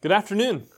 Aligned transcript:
Good 0.00 0.12
afternoon. 0.12 0.68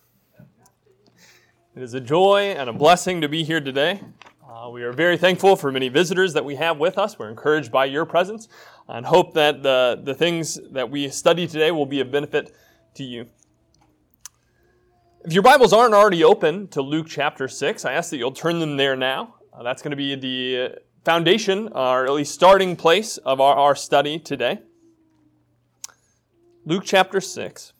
It 1.76 1.82
is 1.82 1.92
a 1.92 2.00
joy 2.00 2.54
and 2.56 2.70
a 2.70 2.72
blessing 2.72 3.20
to 3.20 3.28
be 3.28 3.44
here 3.44 3.60
today. 3.60 4.00
Uh, 4.48 4.70
we 4.70 4.82
are 4.82 4.94
very 4.94 5.18
thankful 5.18 5.56
for 5.56 5.70
many 5.70 5.90
visitors 5.90 6.32
that 6.32 6.42
we 6.42 6.54
have 6.54 6.78
with 6.78 6.96
us. 6.96 7.18
We're 7.18 7.28
encouraged 7.28 7.70
by 7.70 7.84
your 7.84 8.06
presence 8.06 8.48
and 8.88 9.04
hope 9.04 9.34
that 9.34 9.62
the, 9.62 10.00
the 10.02 10.14
things 10.14 10.58
that 10.70 10.88
we 10.88 11.10
study 11.10 11.46
today 11.46 11.70
will 11.70 11.84
be 11.84 12.00
of 12.00 12.10
benefit 12.10 12.56
to 12.94 13.04
you. 13.04 13.26
If 15.26 15.34
your 15.34 15.42
Bibles 15.42 15.74
aren't 15.74 15.92
already 15.92 16.24
open 16.24 16.68
to 16.68 16.80
Luke 16.80 17.06
chapter 17.06 17.46
6, 17.46 17.84
I 17.84 17.92
ask 17.92 18.08
that 18.08 18.16
you'll 18.16 18.32
turn 18.32 18.58
them 18.58 18.78
there 18.78 18.96
now. 18.96 19.34
Uh, 19.52 19.62
that's 19.62 19.82
going 19.82 19.90
to 19.90 19.98
be 19.98 20.14
the 20.14 20.78
foundation, 21.04 21.68
or 21.74 22.06
at 22.06 22.12
least 22.12 22.32
starting 22.32 22.74
place 22.74 23.18
of 23.18 23.38
our, 23.38 23.54
our 23.54 23.74
study 23.74 24.18
today. 24.18 24.60
Luke 26.64 26.84
chapter 26.86 27.20
6. 27.20 27.74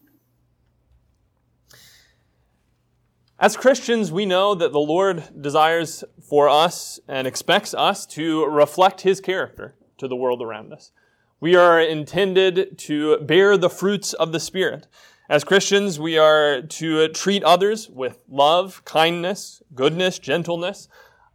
As 3.40 3.56
Christians, 3.56 4.12
we 4.12 4.26
know 4.26 4.54
that 4.54 4.70
the 4.70 4.78
Lord 4.78 5.24
desires 5.40 6.04
for 6.20 6.46
us 6.46 7.00
and 7.08 7.26
expects 7.26 7.72
us 7.72 8.04
to 8.08 8.44
reflect 8.44 9.00
His 9.00 9.18
character 9.18 9.74
to 9.96 10.06
the 10.06 10.14
world 10.14 10.42
around 10.42 10.74
us. 10.74 10.92
We 11.40 11.56
are 11.56 11.80
intended 11.80 12.76
to 12.80 13.16
bear 13.20 13.56
the 13.56 13.70
fruits 13.70 14.12
of 14.12 14.32
the 14.32 14.40
Spirit. 14.40 14.88
As 15.30 15.42
Christians, 15.42 15.98
we 15.98 16.18
are 16.18 16.60
to 16.60 17.08
treat 17.08 17.42
others 17.42 17.88
with 17.88 18.22
love, 18.28 18.84
kindness, 18.84 19.62
goodness, 19.74 20.18
gentleness, 20.18 20.88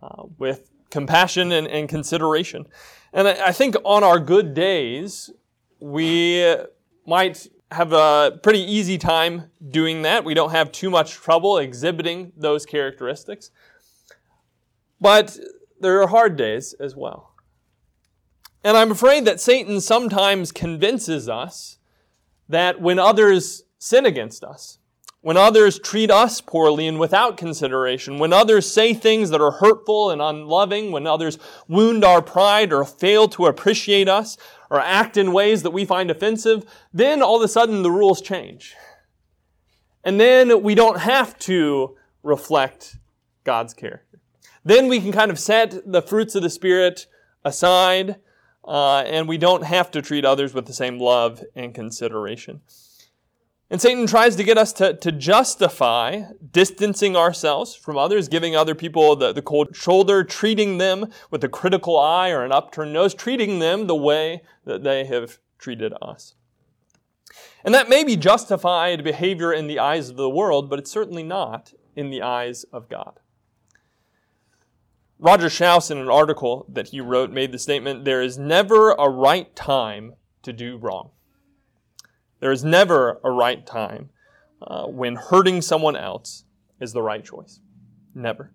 uh, 0.03 0.25
with 0.37 0.69
compassion 0.91 1.51
and, 1.51 1.67
and 1.67 1.89
consideration. 1.89 2.67
And 3.13 3.27
I, 3.27 3.47
I 3.47 3.51
think 3.51 3.77
on 3.83 4.03
our 4.03 4.19
good 4.19 4.53
days, 4.53 5.31
we 5.79 6.55
might 7.07 7.47
have 7.71 7.93
a 7.93 8.39
pretty 8.43 8.61
easy 8.61 8.97
time 8.97 9.49
doing 9.69 10.03
that. 10.03 10.23
We 10.23 10.33
don't 10.33 10.51
have 10.51 10.71
too 10.71 10.89
much 10.89 11.13
trouble 11.13 11.57
exhibiting 11.57 12.31
those 12.37 12.65
characteristics. 12.65 13.51
But 15.01 15.37
there 15.79 16.01
are 16.01 16.07
hard 16.07 16.37
days 16.37 16.73
as 16.79 16.95
well. 16.95 17.33
And 18.63 18.75
I'm 18.77 18.91
afraid 18.91 19.25
that 19.25 19.39
Satan 19.39 19.81
sometimes 19.81 20.51
convinces 20.51 21.29
us 21.29 21.77
that 22.49 22.81
when 22.81 22.97
others 22.97 23.63
sin 23.77 24.05
against 24.05 24.43
us, 24.43 24.79
when 25.21 25.37
others 25.37 25.79
treat 25.79 26.11
us 26.11 26.39
poorly 26.39 26.87
and 26.87 26.99
without 26.99 27.35
consideration, 27.35 28.19
when 28.19 28.31
others 28.31 28.71
say 28.71 28.93
things 28.93 29.31
that 29.31 29.41
are 29.41 29.51
hurtful 29.51 30.11
and 30.11 30.21
unloving, 30.21 30.91
when 30.91 31.07
others 31.07 31.39
wound 31.67 32.03
our 32.03 32.21
pride 32.21 32.71
or 32.71 32.85
fail 32.85 33.27
to 33.29 33.47
appreciate 33.47 34.07
us 34.07 34.37
or 34.75 34.81
act 34.81 35.15
in 35.15 35.31
ways 35.31 35.63
that 35.63 35.71
we 35.71 35.85
find 35.85 36.11
offensive, 36.11 36.65
then 36.93 37.21
all 37.21 37.37
of 37.37 37.41
a 37.41 37.47
sudden 37.47 37.81
the 37.81 37.91
rules 37.91 38.21
change. 38.21 38.75
And 40.03 40.19
then 40.19 40.61
we 40.61 40.75
don't 40.75 40.99
have 40.99 41.39
to 41.39 41.95
reflect 42.21 42.97
God's 43.45 43.73
character. 43.73 44.19
Then 44.65 44.87
we 44.87 44.99
can 44.99 45.11
kind 45.11 45.31
of 45.31 45.39
set 45.39 45.89
the 45.89 46.01
fruits 46.01 46.35
of 46.35 46.43
the 46.43 46.49
Spirit 46.49 47.07
aside, 47.45 48.17
uh, 48.67 49.03
and 49.05 49.27
we 49.27 49.37
don't 49.37 49.63
have 49.63 49.91
to 49.91 50.01
treat 50.01 50.25
others 50.25 50.53
with 50.53 50.65
the 50.65 50.73
same 50.73 50.99
love 50.99 51.43
and 51.55 51.73
consideration. 51.73 52.61
And 53.69 53.81
Satan 53.81 54.05
tries 54.05 54.35
to 54.35 54.43
get 54.43 54.59
us 54.59 54.71
to, 54.73 54.93
to 54.97 55.11
justify 55.11 56.23
distancing 56.51 57.15
ourselves 57.15 57.75
from 57.75 57.97
others, 57.97 58.27
giving 58.27 58.55
other 58.55 58.75
people 58.75 59.15
the, 59.15 59.33
the 59.33 59.41
cold 59.41 59.75
shoulder, 59.75 60.23
treating 60.23 60.77
them 60.77 61.07
with 61.31 61.43
a 61.43 61.49
critical 61.49 61.99
eye 61.99 62.29
or 62.29 62.43
an 62.43 62.51
upturned 62.51 62.93
nose, 62.93 63.15
treating 63.15 63.59
them 63.59 63.87
the 63.87 63.95
way 63.95 64.43
that 64.65 64.83
they 64.83 65.05
have 65.05 65.39
treated 65.57 65.93
us. 65.99 66.35
And 67.63 67.73
that 67.73 67.89
may 67.89 68.03
be 68.03 68.15
justified 68.15 69.03
behavior 69.03 69.51
in 69.51 69.65
the 69.65 69.79
eyes 69.79 70.09
of 70.09 70.17
the 70.17 70.29
world, 70.29 70.69
but 70.69 70.77
it's 70.77 70.91
certainly 70.91 71.23
not 71.23 71.73
in 71.95 72.11
the 72.11 72.21
eyes 72.21 72.65
of 72.65 72.87
God. 72.87 73.19
Roger 75.17 75.49
Shouse, 75.49 75.89
in 75.89 75.97
an 75.97 76.09
article 76.09 76.67
that 76.69 76.89
he 76.89 77.01
wrote, 77.01 77.31
made 77.31 77.51
the 77.51 77.57
statement 77.57 78.05
there 78.05 78.21
is 78.21 78.37
never 78.37 78.91
a 78.91 79.09
right 79.09 79.55
time 79.55 80.13
to 80.43 80.53
do 80.53 80.77
wrong. 80.77 81.09
There 82.45 82.51
is 82.51 82.63
never 82.63 83.19
a 83.23 83.31
right 83.31 83.65
time 83.65 84.11
uh, 84.61 84.85
when 84.85 85.15
hurting 85.15 85.63
someone 85.63 85.95
else 85.95 86.43
is 86.79 86.93
the 86.93 87.01
right 87.01 87.25
choice. 87.25 87.59
Never. 88.13 88.53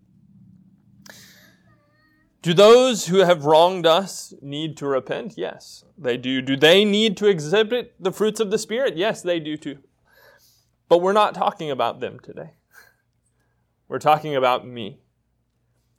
Do 2.41 2.55
those 2.55 3.09
who 3.09 3.25
have 3.25 3.47
wronged 3.47 3.87
us 3.87 4.33
need 4.41 4.77
to 4.77 4.87
repent? 4.87 5.35
Yes, 5.37 5.85
they 5.99 6.17
do. 6.17 6.41
Do 6.41 6.57
they 6.57 6.85
need 6.85 7.17
to 7.17 7.27
exhibit 7.27 7.97
the 7.99 8.13
fruits 8.13 8.39
of 8.39 8.53
the 8.53 8.59
Spirit? 8.59 8.97
Yes, 8.97 9.23
they 9.23 9.41
do 9.41 9.57
too. 9.57 9.79
But 10.89 10.99
we're 10.99 11.13
not 11.13 11.35
talking 11.35 11.73
about 11.73 11.99
them 11.99 12.21
today. 12.21 12.53
We're 13.89 13.99
talking 13.99 14.37
about 14.37 14.65
me. 14.65 15.01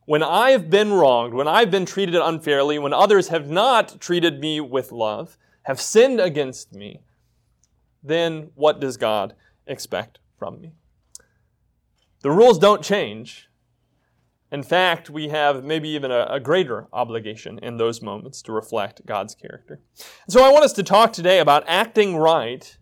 When 0.06 0.24
I've 0.24 0.70
been 0.70 0.94
wronged, 0.94 1.34
when 1.34 1.50
I've 1.50 1.72
been 1.72 1.86
treated 1.86 2.16
unfairly, 2.16 2.80
when 2.80 2.94
others 2.94 3.28
have 3.28 3.50
not 3.50 4.00
treated 4.00 4.40
me 4.40 4.62
with 4.62 4.94
love, 4.94 5.38
have 5.64 5.82
sinned 5.82 6.22
against 6.22 6.72
me, 6.72 7.04
then 8.04 8.52
what 8.56 8.80
does 8.80 8.98
God 8.98 9.36
expect 9.68 10.20
from 10.38 10.62
me? 10.62 10.74
The 12.22 12.32
rules 12.32 12.60
don't 12.60 12.84
change. 12.84 13.50
In 14.52 14.64
fact, 14.64 15.10
we 15.10 15.30
have 15.30 15.64
maybe 15.64 15.90
even 15.90 16.12
a, 16.12 16.28
a, 16.30 16.40
greater 16.40 16.88
obligation 16.92 17.58
in 17.60 17.78
those 17.78 18.02
moments 18.02 18.42
to 18.44 18.52
reflect 18.52 19.06
God's 19.06 19.34
character. 19.34 19.80
And 20.26 20.34
so 20.34 20.44
I 20.44 20.52
want 20.52 20.66
us 20.66 20.74
to 20.74 20.84
talk 20.84 21.14
today 21.14 21.40
about 21.40 21.64
acting 21.68 22.18
right 22.18 22.78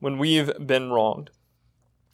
when 0.00 0.18
we've 0.18 0.50
been 0.66 0.90
wronged. 0.90 1.30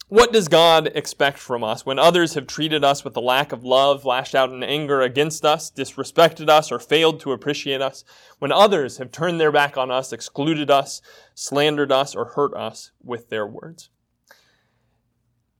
What 0.07 0.31
does 0.31 0.47
God 0.47 0.91
expect 0.93 1.39
from 1.39 1.63
us 1.63 1.83
when 1.83 1.97
others 1.97 2.35
have 2.35 2.45
treated 2.45 2.83
us 2.83 3.03
with 3.03 3.17
a 3.17 3.21
lack 3.21 3.51
of 3.51 3.63
love, 3.63 4.05
lashed 4.05 4.35
out 4.35 4.51
in 4.51 4.61
anger 4.61 5.01
against 5.01 5.43
us, 5.43 5.71
disrespected 5.71 6.47
us, 6.47 6.71
or 6.71 6.77
failed 6.77 7.19
to 7.21 7.31
appreciate 7.31 7.81
us? 7.81 8.03
When 8.37 8.51
others 8.51 8.97
have 8.97 9.11
turned 9.11 9.39
their 9.39 9.51
back 9.51 9.77
on 9.77 9.89
us, 9.89 10.13
excluded 10.13 10.69
us, 10.69 11.01
slandered 11.33 11.91
us, 11.91 12.13
or 12.13 12.25
hurt 12.25 12.53
us 12.53 12.91
with 13.03 13.29
their 13.29 13.47
words? 13.47 13.89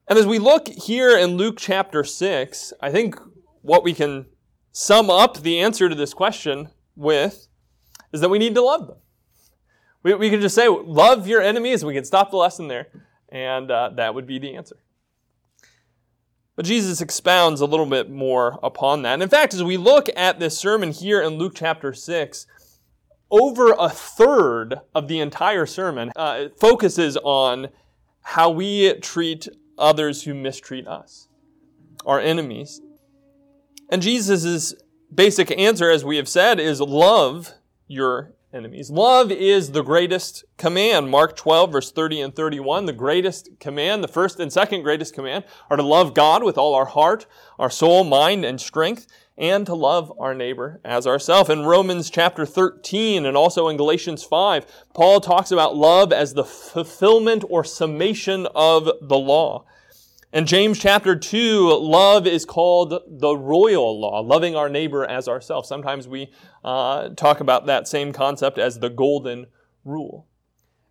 And 0.07 0.19
as 0.19 0.28
we 0.28 0.38
look 0.38 0.67
here 0.67 1.17
in 1.17 1.38
Luke 1.38 1.56
chapter 1.57 2.03
6, 2.03 2.72
I 2.79 2.91
think 2.91 3.19
what 3.63 3.83
we 3.83 3.95
can 3.95 4.27
sum 4.72 5.09
up 5.09 5.41
the 5.41 5.59
answer 5.59 5.89
to 5.89 5.95
this 5.95 6.13
question 6.13 6.69
with 6.95 7.47
is 8.13 8.22
that 8.22 8.29
we 8.29 8.38
need 8.38 8.53
to 8.53 8.62
love 8.62 8.85
them. 8.85 8.97
We, 10.03 10.13
we 10.13 10.29
can 10.29 10.39
just 10.39 10.53
say, 10.53 10.67
love 10.67 11.27
your 11.27 11.41
enemies. 11.41 11.83
We 11.83 11.95
can 11.95 12.06
stop 12.06 12.29
the 12.29 12.38
lesson 12.38 12.67
there 12.67 12.89
and 13.30 13.72
uh, 13.72 13.90
that 13.96 14.13
would 14.16 14.28
be 14.28 14.40
the 14.40 14.56
answer. 14.56 14.78
But 16.56 16.66
Jesus 16.66 17.02
expounds 17.02 17.59
a 17.59 17.66
little 17.66 17.86
bit 17.86 18.09
more 18.09 18.59
upon 18.63 19.02
that. 19.02 19.13
And 19.13 19.24
in 19.24 19.30
fact, 19.30 19.53
as 19.53 19.63
we 19.63 19.78
look 19.78 20.08
at 20.16 20.40
this 20.40 20.58
sermon 20.58 20.91
here 20.91 21.22
in 21.22 21.38
Luke 21.38 21.53
chapter 21.56 21.94
6, 21.94 22.47
over 23.30 23.74
a 23.78 23.90
third 23.90 24.80
of 24.94 25.08
the 25.08 25.19
entire 25.19 25.66
sermon 25.66 26.12
uh, 26.16 26.46
focuses 26.58 27.18
on 27.18 27.68
how 28.22 28.50
we 28.50 28.94
treat 29.00 29.47
others 29.78 30.24
who 30.24 30.34
mistreat 30.34 30.88
us, 30.88 31.28
our 32.06 32.19
enemies. 32.19 32.81
And 33.90 34.02
Jesus' 34.02 34.74
basic 35.13 35.52
answer, 35.57 35.90
as 35.90 36.06
we 36.06 36.18
have 36.18 36.30
said, 36.30 36.59
is 36.59 36.80
love 36.80 37.53
your 37.88 38.34
enemies. 38.56 38.90
Love 38.90 39.32
is 39.32 39.72
the 39.72 39.84
greatest 39.84 40.46
command. 40.58 41.10
Mark 41.10 41.36
12, 41.36 41.72
verse 41.72 41.92
30 41.92 42.22
and 42.22 42.36
31. 42.36 42.86
The 42.86 42.94
greatest 42.94 43.50
command, 43.60 44.04
the 44.04 44.08
first 44.08 44.40
and 44.40 44.52
second 44.52 44.82
greatest 44.82 45.14
command, 45.14 45.44
are 45.70 45.78
to 45.78 45.84
love 45.84 46.14
God 46.14 46.44
with 46.44 46.58
all 46.58 46.74
our 46.74 46.86
heart, 46.86 47.26
our 47.60 47.70
soul, 47.70 48.04
mind, 48.06 48.46
and 48.46 48.60
strength, 48.60 49.08
and 49.38 49.66
to 49.66 49.76
love 49.76 50.12
our 50.18 50.34
neighbor 50.34 50.80
as 50.86 51.06
ourselves. 51.06 51.50
In 51.50 51.66
Romans 51.66 52.10
chapter 52.10 52.46
13 52.46 53.26
and 53.26 53.36
also 53.36 53.68
in 53.68 53.76
Galatians 53.76 54.24
5, 54.24 54.66
Paul 54.94 55.20
talks 55.20 55.52
about 55.52 55.76
love 55.76 56.14
as 56.14 56.34
the 56.34 56.46
fulfillment 56.46 57.44
or 57.50 57.66
summation 57.66 58.48
of 58.56 58.90
the 59.02 59.18
law. 59.18 59.66
In 60.36 60.46
James 60.46 60.78
chapter 60.78 61.16
2, 61.16 61.78
love 61.78 62.28
is 62.28 62.44
called 62.44 63.02
the 63.08 63.38
royal 63.38 63.98
law, 63.98 64.20
loving 64.20 64.54
our 64.54 64.68
neighbor 64.68 65.06
as 65.06 65.30
ourselves. 65.30 65.70
Sometimes 65.70 66.10
we 66.10 66.30
uh, 66.62 67.08
talk 67.16 67.40
about 67.40 67.68
that 67.68 67.88
same 67.88 68.12
concept 68.12 68.58
as 68.58 68.80
the 68.80 68.90
golden 68.90 69.46
rule. 69.86 70.28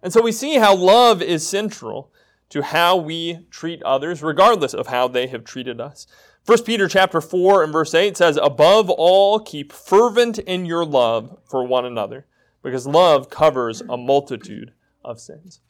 And 0.03 0.15
so 0.15 0.23
we 0.23 0.33
see 0.33 0.55
how 0.55 0.75
love 0.75 1.21
is 1.21 1.47
central 1.47 2.11
to 2.49 2.63
how 2.63 2.97
we 2.97 3.47
treat 3.51 3.83
others, 3.83 4.23
regardless 4.23 4.73
of 4.73 4.87
how 4.87 5.09
they 5.09 5.27
have 5.27 5.45
treated 5.45 5.79
us. 5.79 6.07
1 6.47 6.63
Peter 6.63 6.89
chapter 6.89 7.21
4 7.21 7.65
and 7.65 7.71
verse 7.71 7.93
8 7.93 8.17
says, 8.17 8.39
Above 8.43 8.89
all, 8.89 9.39
keep 9.41 9.75
fervent 9.75 10.39
in 10.39 10.65
your 10.65 10.87
love 10.87 11.37
for 11.45 11.67
one 11.67 11.85
another, 11.85 12.25
because 12.63 12.87
love 12.87 13.29
covers 13.29 13.83
a 13.91 13.99
multitude 13.99 14.73
of 15.05 15.21
sins. 15.21 15.61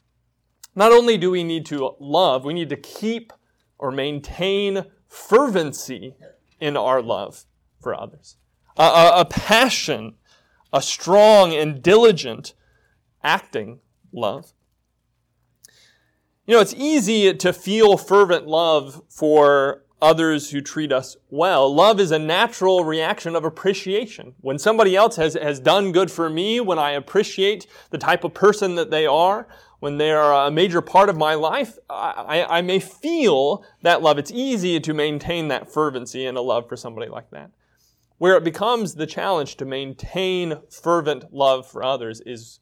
Not 0.75 0.93
only 0.93 1.17
do 1.17 1.29
we 1.29 1.43
need 1.43 1.65
to 1.65 1.97
love, 1.99 2.45
we 2.45 2.53
need 2.53 2.69
to 2.69 2.77
keep 2.77 3.33
or 3.77 3.91
maintain 3.91 4.85
fervency 5.07 6.15
in 6.59 6.77
our 6.77 7.01
love 7.01 7.45
for 7.81 7.93
others. 7.93 8.37
A, 8.77 8.83
a, 8.83 9.21
a, 9.21 9.25
passion, 9.25 10.15
a 10.73 10.81
strong 10.81 11.53
and 11.53 11.81
diligent 11.81 12.53
acting 13.23 13.79
love. 14.11 14.53
You 16.45 16.55
know, 16.55 16.61
it's 16.61 16.75
easy 16.75 17.33
to 17.33 17.53
feel 17.53 17.97
fervent 17.97 18.47
love 18.47 19.01
for 19.09 19.85
others 20.01 20.51
who 20.51 20.61
treat 20.61 20.91
us 20.91 21.17
well. 21.29 21.73
Love 21.73 21.99
is 21.99 22.11
a 22.11 22.19
natural 22.19 22.83
reaction 22.83 23.35
of 23.35 23.43
appreciation. 23.43 24.35
When 24.41 24.59
somebody 24.59 24.95
else 24.95 25.15
has, 25.15 25.33
has 25.35 25.59
done 25.59 25.91
good 25.91 26.11
for 26.11 26.29
me, 26.29 26.59
when 26.59 26.77
I 26.77 26.91
appreciate 26.91 27.65
the 27.89 27.97
type 27.97 28.23
of 28.23 28.33
person 28.33 28.75
that 28.75 28.91
they 28.91 29.05
are, 29.05 29.47
when 29.79 29.97
they 29.97 30.11
are 30.11 30.47
a 30.47 30.51
major 30.51 30.81
part 30.81 31.09
of 31.09 31.17
my 31.17 31.33
life, 31.35 31.77
I, 31.89 32.45
I 32.49 32.61
may 32.61 32.79
feel 32.79 33.65
that 33.81 34.01
love. 34.01 34.17
It's 34.17 34.31
easy 34.31 34.79
to 34.79 34.93
maintain 34.93 35.47
that 35.49 35.71
fervency 35.71 36.25
and 36.25 36.37
a 36.37 36.41
love 36.41 36.67
for 36.67 36.75
somebody 36.75 37.09
like 37.09 37.29
that. 37.31 37.51
Where 38.17 38.37
it 38.37 38.43
becomes 38.43 38.95
the 38.95 39.05
challenge 39.05 39.57
to 39.57 39.65
maintain 39.65 40.59
fervent 40.69 41.33
love 41.33 41.67
for 41.67 41.83
others 41.83 42.21
is 42.25 42.59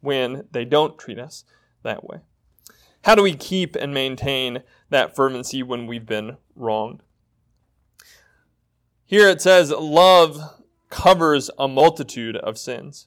when 0.00 0.46
they 0.50 0.64
don't 0.64 0.98
treat 0.98 1.18
us 1.18 1.44
that 1.82 2.04
way. 2.04 2.18
How 3.04 3.14
do 3.14 3.22
we 3.22 3.34
keep 3.34 3.76
and 3.76 3.94
maintain 3.94 4.62
that 4.90 5.14
fervency 5.14 5.62
when 5.62 5.86
we've 5.86 6.06
been 6.06 6.36
wronged? 6.54 7.02
Here 9.04 9.28
it 9.28 9.40
says, 9.40 9.70
love 9.70 10.40
covers 10.90 11.50
a 11.58 11.68
multitude 11.68 12.36
of 12.36 12.58
sins. 12.58 13.06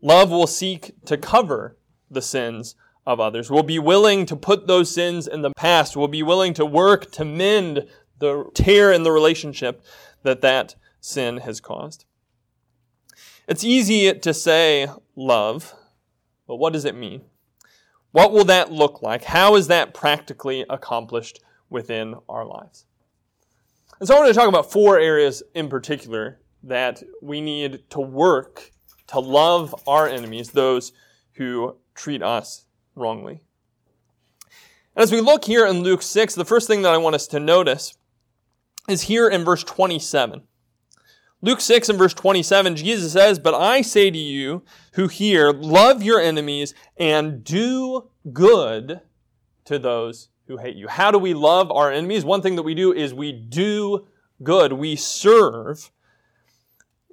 Love 0.00 0.30
will 0.30 0.46
seek 0.46 0.92
to 1.06 1.16
cover 1.16 1.76
the 2.12 2.22
sins 2.22 2.74
of 3.06 3.20
others. 3.20 3.50
We'll 3.50 3.62
be 3.62 3.78
willing 3.78 4.26
to 4.26 4.36
put 4.36 4.66
those 4.66 4.92
sins 4.92 5.26
in 5.26 5.42
the 5.42 5.52
past. 5.56 5.96
We'll 5.96 6.08
be 6.08 6.22
willing 6.22 6.54
to 6.54 6.66
work 6.66 7.10
to 7.12 7.24
mend 7.24 7.86
the 8.18 8.50
tear 8.54 8.92
in 8.92 9.02
the 9.02 9.12
relationship 9.12 9.82
that 10.22 10.40
that 10.42 10.76
sin 11.00 11.38
has 11.38 11.60
caused. 11.60 12.04
It's 13.48 13.64
easy 13.64 14.14
to 14.14 14.32
say 14.32 14.88
love, 15.16 15.74
but 16.46 16.56
what 16.56 16.72
does 16.72 16.84
it 16.84 16.94
mean? 16.94 17.22
What 18.12 18.32
will 18.32 18.44
that 18.44 18.70
look 18.70 19.02
like? 19.02 19.24
How 19.24 19.56
is 19.56 19.66
that 19.66 19.94
practically 19.94 20.64
accomplished 20.70 21.40
within 21.68 22.14
our 22.28 22.44
lives? 22.44 22.86
And 23.98 24.06
so 24.06 24.14
I 24.14 24.20
want 24.20 24.32
to 24.32 24.38
talk 24.38 24.48
about 24.48 24.70
four 24.70 24.98
areas 24.98 25.42
in 25.54 25.68
particular 25.68 26.38
that 26.62 27.02
we 27.20 27.40
need 27.40 27.90
to 27.90 28.00
work 28.00 28.70
to 29.08 29.18
love 29.18 29.74
our 29.86 30.06
enemies, 30.06 30.50
those 30.50 30.92
who 31.34 31.76
treat 31.94 32.22
us 32.22 32.66
wrongly. 32.94 33.40
And 34.94 35.02
as 35.02 35.12
we 35.12 35.20
look 35.20 35.44
here 35.44 35.66
in 35.66 35.82
Luke 35.82 36.02
6, 36.02 36.34
the 36.34 36.44
first 36.44 36.66
thing 36.66 36.82
that 36.82 36.92
I 36.92 36.98
want 36.98 37.14
us 37.14 37.26
to 37.28 37.40
notice 37.40 37.94
is 38.88 39.02
here 39.02 39.28
in 39.28 39.44
verse 39.44 39.64
27. 39.64 40.42
Luke 41.44 41.60
6 41.60 41.88
and 41.88 41.98
verse 41.98 42.14
27, 42.14 42.76
Jesus 42.76 43.12
says, 43.12 43.38
But 43.38 43.54
I 43.54 43.82
say 43.82 44.10
to 44.10 44.18
you 44.18 44.62
who 44.92 45.08
hear, 45.08 45.50
love 45.50 46.02
your 46.02 46.20
enemies 46.20 46.72
and 46.96 47.42
do 47.42 48.10
good 48.32 49.00
to 49.64 49.78
those 49.78 50.28
who 50.46 50.58
hate 50.58 50.76
you. 50.76 50.86
How 50.86 51.10
do 51.10 51.18
we 51.18 51.34
love 51.34 51.72
our 51.72 51.90
enemies? 51.90 52.24
One 52.24 52.42
thing 52.42 52.54
that 52.56 52.62
we 52.62 52.74
do 52.74 52.92
is 52.92 53.12
we 53.12 53.32
do 53.32 54.06
good. 54.42 54.74
We 54.74 54.94
serve. 54.94 55.90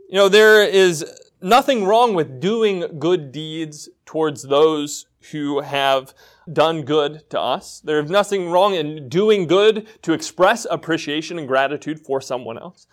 You 0.09 0.15
know, 0.15 0.29
there 0.29 0.63
is 0.63 1.05
nothing 1.41 1.85
wrong 1.85 2.13
with 2.13 2.39
doing 2.39 2.99
good 2.99 3.31
deeds 3.31 3.89
towards 4.05 4.43
those 4.43 5.05
who 5.31 5.61
have 5.61 6.13
done 6.51 6.83
good 6.83 7.29
to 7.29 7.39
us. 7.39 7.81
There's 7.83 8.09
nothing 8.09 8.49
wrong 8.49 8.73
in 8.73 9.09
doing 9.09 9.47
good 9.47 9.87
to 10.03 10.13
express 10.13 10.65
appreciation 10.69 11.37
and 11.37 11.47
gratitude 11.47 11.99
for 11.99 12.21
someone 12.21 12.57
else. 12.57 12.87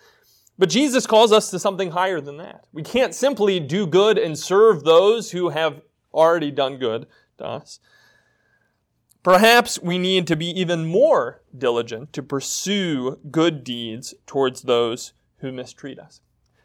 But 0.57 0.69
Jesus 0.69 1.05
calls 1.05 1.31
us 1.31 1.51
to 1.51 1.59
something 1.59 1.91
higher 1.91 2.19
than 2.19 2.37
that. 2.37 2.65
We 2.71 2.83
can't 2.83 3.13
simply 3.13 3.59
do 3.59 3.85
good 3.85 4.17
and 4.17 4.37
serve 4.37 4.83
those 4.83 5.31
who 5.31 5.49
have 5.49 5.81
already 6.13 6.51
done 6.51 6.77
good 6.77 7.07
to 7.37 7.45
us. 7.45 7.79
Perhaps 9.23 9.79
we 9.81 9.97
need 9.97 10.25
to 10.27 10.35
be 10.35 10.47
even 10.59 10.85
more 10.85 11.41
diligent 11.55 12.13
to 12.13 12.23
pursue 12.23 13.19
good 13.29 13.63
deeds 13.63 14.13
towards 14.25 14.63
those 14.63 15.13
who 15.39 15.51
mistreat 15.51 15.99
us. 15.99 16.21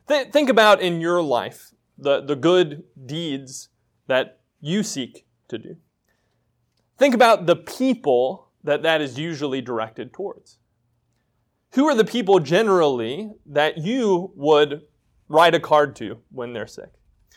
Th- 0.08 0.28
think 0.28 0.48
about 0.48 0.80
in 0.80 1.00
your 1.00 1.22
life 1.22 1.71
the, 1.98 2.20
the 2.20 2.36
good 2.36 2.84
deeds 3.06 3.68
that 4.06 4.40
you 4.60 4.82
seek 4.82 5.26
to 5.48 5.58
do. 5.58 5.76
Think 6.98 7.14
about 7.14 7.46
the 7.46 7.56
people 7.56 8.48
that 8.64 8.82
that 8.82 9.00
is 9.00 9.18
usually 9.18 9.60
directed 9.60 10.12
towards 10.12 10.58
who 11.72 11.88
are 11.88 11.94
the 11.94 12.04
people 12.04 12.38
generally 12.38 13.30
that 13.46 13.78
you 13.78 14.30
would 14.36 14.82
write 15.28 15.54
a 15.54 15.60
card 15.60 15.96
to 15.96 16.18
when 16.30 16.52
they're 16.52 16.66
sick? 16.66 16.90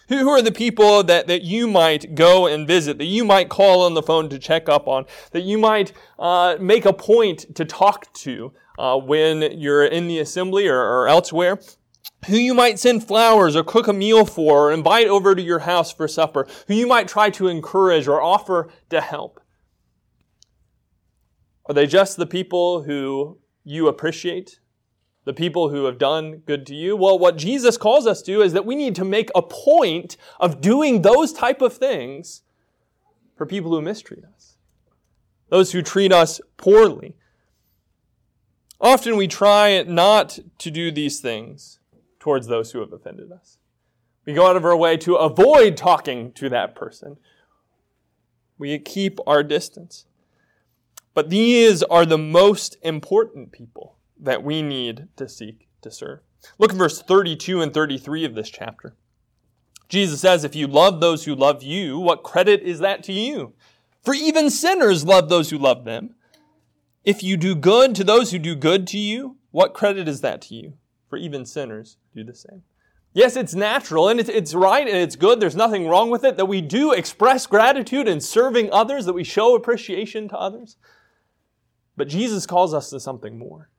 Who 0.09 0.29
are 0.29 0.41
the 0.41 0.51
people 0.51 1.03
that, 1.03 1.27
that 1.27 1.41
you 1.41 1.67
might 1.67 2.13
go 2.13 2.45
and 2.45 2.67
visit, 2.67 2.99
that 2.99 3.05
you 3.05 3.25
might 3.25 3.49
call 3.49 3.81
on 3.81 3.95
the 3.95 4.03
phone 4.03 4.29
to 4.29 4.37
check 4.37 4.69
up 4.69 4.87
on, 4.87 5.05
that 5.31 5.43
you 5.43 5.57
might 5.57 5.93
uh, 6.19 6.57
make 6.59 6.85
a 6.85 6.93
point 6.93 7.55
to 7.55 7.65
talk 7.65 8.13
to 8.13 8.53
uh, 8.77 8.99
when 8.99 9.41
you're 9.57 9.85
in 9.85 10.07
the 10.07 10.19
assembly 10.19 10.67
or, 10.67 10.79
or 10.79 11.07
elsewhere? 11.07 11.59
Who 12.27 12.37
you 12.37 12.53
might 12.53 12.79
send 12.79 13.07
flowers 13.07 13.55
or 13.55 13.63
cook 13.63 13.87
a 13.87 13.93
meal 13.93 14.25
for 14.25 14.69
or 14.69 14.71
invite 14.71 15.07
over 15.07 15.35
to 15.35 15.41
your 15.41 15.59
house 15.59 15.91
for 15.91 16.07
supper? 16.07 16.47
Who 16.67 16.73
you 16.73 16.87
might 16.87 17.07
try 17.07 17.29
to 17.31 17.47
encourage 17.47 18.07
or 18.07 18.21
offer 18.21 18.69
to 18.89 19.01
help? 19.01 19.39
Are 21.67 21.73
they 21.73 21.87
just 21.87 22.17
the 22.17 22.25
people 22.25 22.83
who 22.83 23.39
you 23.63 23.87
appreciate 23.87 24.59
the 25.25 25.33
people 25.33 25.69
who 25.69 25.85
have 25.85 25.97
done 25.97 26.43
good 26.45 26.65
to 26.67 26.75
you? 26.75 26.95
Well, 26.95 27.17
what 27.17 27.37
Jesus 27.37 27.77
calls 27.77 28.05
us 28.05 28.21
to 28.23 28.41
is 28.41 28.53
that 28.53 28.65
we 28.65 28.75
need 28.75 28.95
to 28.95 29.05
make 29.05 29.29
a 29.33 29.41
point 29.41 30.17
of 30.39 30.61
doing 30.61 31.01
those 31.01 31.33
type 31.33 31.61
of 31.61 31.73
things 31.73 32.43
for 33.35 33.45
people 33.45 33.71
who 33.71 33.81
mistreat 33.81 34.23
us, 34.23 34.57
those 35.49 35.71
who 35.71 35.81
treat 35.81 36.13
us 36.13 36.39
poorly. 36.57 37.15
Often 38.79 39.17
we 39.17 39.27
try 39.27 39.83
not 39.83 40.37
to 40.59 40.71
do 40.71 40.91
these 40.91 41.19
things 41.19 41.79
towards 42.25 42.47
those 42.47 42.71
who 42.71 42.79
have 42.79 42.91
offended 42.91 43.31
us. 43.31 43.59
We 44.25 44.33
go 44.33 44.47
out 44.47 44.55
of 44.55 44.65
our 44.65 44.75
way 44.75 44.97
to 44.97 45.13
avoid 45.13 45.77
talking 45.77 46.31
to 46.31 46.49
that 46.49 46.73
person. 46.73 47.17
We 48.57 48.79
keep 48.79 49.19
our 49.27 49.43
distance. 49.43 50.07
But 51.13 51.29
these 51.29 51.83
are 51.83 52.03
the 52.03 52.17
most 52.17 52.77
important 52.81 53.51
people 53.51 53.99
that 54.19 54.43
we 54.43 54.63
need 54.63 55.07
to 55.17 55.29
seek 55.29 55.67
to 55.83 55.91
serve. 55.91 56.21
Look 56.57 56.71
at 56.71 56.77
verse 56.77 56.99
32 56.99 57.61
and 57.61 57.71
33 57.71 58.25
of 58.25 58.33
this 58.33 58.49
chapter. 58.49 58.95
Jesus 59.87 60.19
says, 60.19 60.43
If 60.43 60.55
you 60.55 60.65
love 60.65 61.01
those 61.01 61.25
who 61.25 61.35
love 61.35 61.61
you, 61.61 61.99
what 61.99 62.23
credit 62.23 62.63
is 62.63 62.79
that 62.79 63.03
to 63.03 63.13
you? 63.13 63.53
For 64.01 64.15
even 64.15 64.49
sinners 64.49 65.05
love 65.05 65.29
those 65.29 65.51
who 65.51 65.59
love 65.59 65.85
them. 65.85 66.15
If 67.03 67.21
you 67.21 67.37
do 67.37 67.53
good 67.53 67.93
to 67.93 68.03
those 68.03 68.31
who 68.31 68.39
do 68.39 68.55
good 68.55 68.87
to 68.87 68.97
you, 68.97 69.37
what 69.51 69.75
credit 69.75 70.07
is 70.07 70.21
that 70.21 70.41
to 70.43 70.55
you? 70.55 70.73
For 71.07 71.17
even 71.17 71.45
sinners 71.45 71.97
do 72.15 72.23
the 72.23 72.35
same. 72.35 72.63
Yes, 73.13 73.35
it's 73.35 73.55
natural 73.55 74.09
and 74.09 74.19
it's, 74.19 74.29
it's 74.29 74.53
right 74.53 74.85
and 74.85 74.97
it's 74.97 75.15
good. 75.15 75.39
There's 75.39 75.55
nothing 75.55 75.87
wrong 75.87 76.09
with 76.09 76.23
it 76.23 76.35
that 76.37 76.47
we 76.47 76.61
do 76.61 76.91
express 76.91 77.47
gratitude 77.47 78.07
in 78.07 78.19
serving 78.19 78.69
others, 78.71 79.05
that 79.05 79.13
we 79.13 79.23
show 79.23 79.55
appreciation 79.55 80.27
to 80.29 80.37
others. 80.37 80.75
But 81.95 82.09
Jesus 82.09 82.45
calls 82.45 82.73
us 82.73 82.89
to 82.89 82.99
something 82.99 83.37
more. 83.37 83.69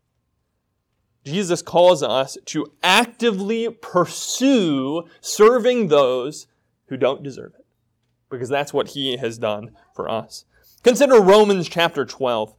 Jesus 1.24 1.60
calls 1.60 2.02
us 2.02 2.38
to 2.46 2.72
actively 2.82 3.68
pursue 3.68 5.04
serving 5.20 5.88
those 5.88 6.46
who 6.86 6.96
don't 6.96 7.22
deserve 7.22 7.52
it, 7.58 7.66
because 8.30 8.48
that's 8.48 8.72
what 8.72 8.88
he 8.88 9.16
has 9.16 9.36
done 9.36 9.72
for 9.92 10.08
us. 10.08 10.44
Consider 10.82 11.20
Romans 11.20 11.68
chapter 11.68 12.04
12, 12.04 12.54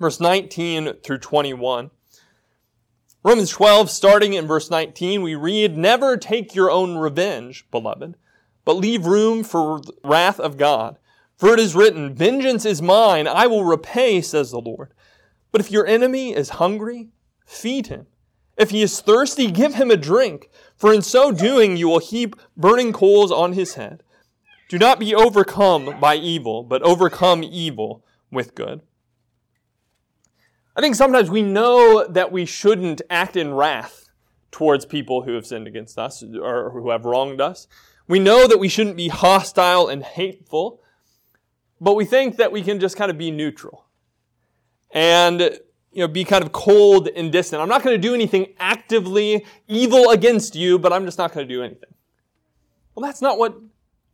verse 0.00 0.20
19 0.20 0.94
through 1.04 1.18
21. 1.18 1.92
Romans 3.24 3.50
12, 3.50 3.90
starting 3.90 4.34
in 4.34 4.46
verse 4.46 4.70
19, 4.70 5.22
we 5.22 5.34
read, 5.34 5.76
Never 5.76 6.16
take 6.16 6.54
your 6.54 6.70
own 6.70 6.96
revenge, 6.96 7.68
beloved, 7.72 8.16
but 8.64 8.76
leave 8.76 9.06
room 9.06 9.42
for 9.42 9.80
wrath 10.04 10.38
of 10.38 10.56
God. 10.56 10.98
For 11.36 11.52
it 11.52 11.58
is 11.58 11.74
written, 11.74 12.14
Vengeance 12.14 12.64
is 12.64 12.80
mine, 12.80 13.26
I 13.26 13.48
will 13.48 13.64
repay, 13.64 14.20
says 14.20 14.52
the 14.52 14.60
Lord. 14.60 14.92
But 15.50 15.60
if 15.60 15.70
your 15.70 15.84
enemy 15.84 16.32
is 16.32 16.50
hungry, 16.50 17.08
feed 17.44 17.88
him. 17.88 18.06
If 18.56 18.70
he 18.70 18.82
is 18.82 19.00
thirsty, 19.00 19.50
give 19.50 19.74
him 19.74 19.90
a 19.90 19.96
drink, 19.96 20.48
for 20.76 20.92
in 20.92 21.02
so 21.02 21.32
doing 21.32 21.76
you 21.76 21.88
will 21.88 21.98
heap 21.98 22.36
burning 22.56 22.92
coals 22.92 23.32
on 23.32 23.52
his 23.52 23.74
head. 23.74 24.04
Do 24.68 24.78
not 24.78 25.00
be 25.00 25.14
overcome 25.14 25.98
by 25.98 26.16
evil, 26.16 26.62
but 26.62 26.82
overcome 26.82 27.42
evil 27.42 28.04
with 28.30 28.54
good. 28.54 28.82
I 30.78 30.80
think 30.80 30.94
sometimes 30.94 31.28
we 31.28 31.42
know 31.42 32.06
that 32.06 32.32
we 32.32 32.46
shouldn't 32.46 33.02
act 33.10 33.36
in 33.36 33.52
wrath 33.52 34.08
towards 34.50 34.86
people 34.86 35.22
who 35.22 35.34
have 35.34 35.44
sinned 35.44 35.66
against 35.66 35.98
us 35.98 36.22
or 36.22 36.70
who 36.70 36.88
have 36.90 37.04
wronged 37.04 37.40
us. 37.40 37.66
We 38.06 38.18
know 38.18 38.46
that 38.46 38.58
we 38.58 38.68
shouldn't 38.68 38.96
be 38.96 39.08
hostile 39.08 39.88
and 39.88 40.02
hateful 40.02 40.80
but 41.80 41.94
we 41.94 42.04
think 42.04 42.36
that 42.36 42.52
we 42.52 42.62
can 42.62 42.80
just 42.80 42.96
kind 42.96 43.10
of 43.10 43.18
be 43.18 43.30
neutral 43.30 43.86
and 44.90 45.40
you 45.40 46.00
know 46.00 46.08
be 46.08 46.24
kind 46.24 46.44
of 46.44 46.52
cold 46.52 47.08
and 47.08 47.30
distant. 47.30 47.62
I'm 47.62 47.68
not 47.68 47.82
going 47.82 47.94
to 47.94 48.08
do 48.08 48.14
anything 48.14 48.54
actively 48.58 49.44
evil 49.66 50.10
against 50.10 50.54
you, 50.54 50.78
but 50.78 50.92
I'm 50.92 51.04
just 51.04 51.18
not 51.18 51.32
going 51.32 51.46
to 51.46 51.54
do 51.54 51.62
anything. 51.62 51.90
Well, 52.94 53.06
that's 53.06 53.22
not 53.22 53.38
what 53.38 53.56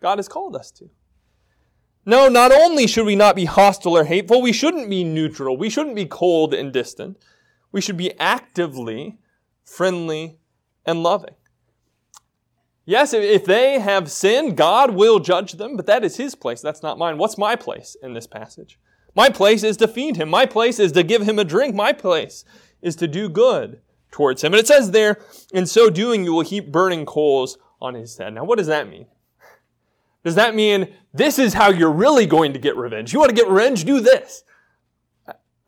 God 0.01 0.19
has 0.19 0.29
called 0.29 0.57
us 0.57 0.71
to. 0.73 0.91
No, 2.07 2.29
not 2.29 2.53
only 2.53 2.87
should 2.87 3.07
we 3.07 3.17
not 3.17 3.37
be 3.37 3.47
hostile 3.47 3.97
or 3.97 4.05
hateful, 4.05 4.43
we 4.43 4.53
shouldn't 4.53 4.91
be 4.91 5.05
neutral. 5.05 5.57
We 5.57 5.71
shouldn't 5.71 5.97
be 5.97 6.07
cold 6.07 6.53
and 6.53 6.73
distant. 6.73 7.17
We 7.73 7.81
should 7.81 7.97
be 7.97 8.19
actively 8.21 9.19
friendly 9.65 10.39
and 10.85 11.03
loving. 11.03 11.35
Yes, 12.85 13.15
if 13.15 13.47
they 13.47 13.79
have 13.79 14.11
sinned, 14.11 14.59
God 14.59 14.95
will 14.95 15.19
judge 15.19 15.53
them, 15.53 15.77
but 15.77 15.87
that 15.87 16.05
is 16.05 16.19
His 16.19 16.35
place. 16.35 16.61
That's 16.61 16.83
not 16.83 16.99
mine. 16.99 17.17
What's 17.17 17.39
my 17.39 17.57
place 17.57 17.97
in 18.03 18.13
this 18.13 18.27
passage? 18.27 18.79
My 19.15 19.29
place 19.29 19.63
is 19.63 19.77
to 19.79 19.89
feed 19.89 20.17
him. 20.17 20.29
My 20.29 20.47
place 20.47 20.79
is 20.79 20.93
to 20.93 21.03
give 21.03 21.23
him 21.23 21.39
a 21.39 21.45
drink. 21.45 21.75
My 21.75 21.93
place 21.93 22.45
is 22.83 22.97
to 22.97 23.07
do 23.07 23.29
good 23.29 23.81
towards 24.11 24.43
him. 24.43 24.53
And 24.53 24.61
it 24.61 24.67
says 24.67 24.91
there, 24.91 25.21
in 25.53 25.67
so 25.67 25.89
doing, 25.89 26.25
you 26.25 26.35
will 26.35 26.43
heap 26.43 26.73
burning 26.73 27.07
coals 27.07 27.57
on 27.81 27.95
his 27.95 28.17
head. 28.17 28.35
Now, 28.35 28.45
what 28.45 28.59
does 28.59 28.67
that 28.67 28.89
mean? 28.89 29.07
Does 30.25 30.35
that 30.37 30.55
mean 30.55 30.93
this 31.13 31.39
is 31.39 31.53
how 31.53 31.71
you're 31.71 31.93
really 31.93 32.27
going 32.27 32.55
to 32.55 32.59
get 32.59 32.77
revenge? 32.77 33.13
You 33.13 33.21
want 33.21 33.29
to 33.29 33.37
get 33.37 33.49
revenge? 33.49 33.85
Do 33.85 34.01
this. 34.01 34.43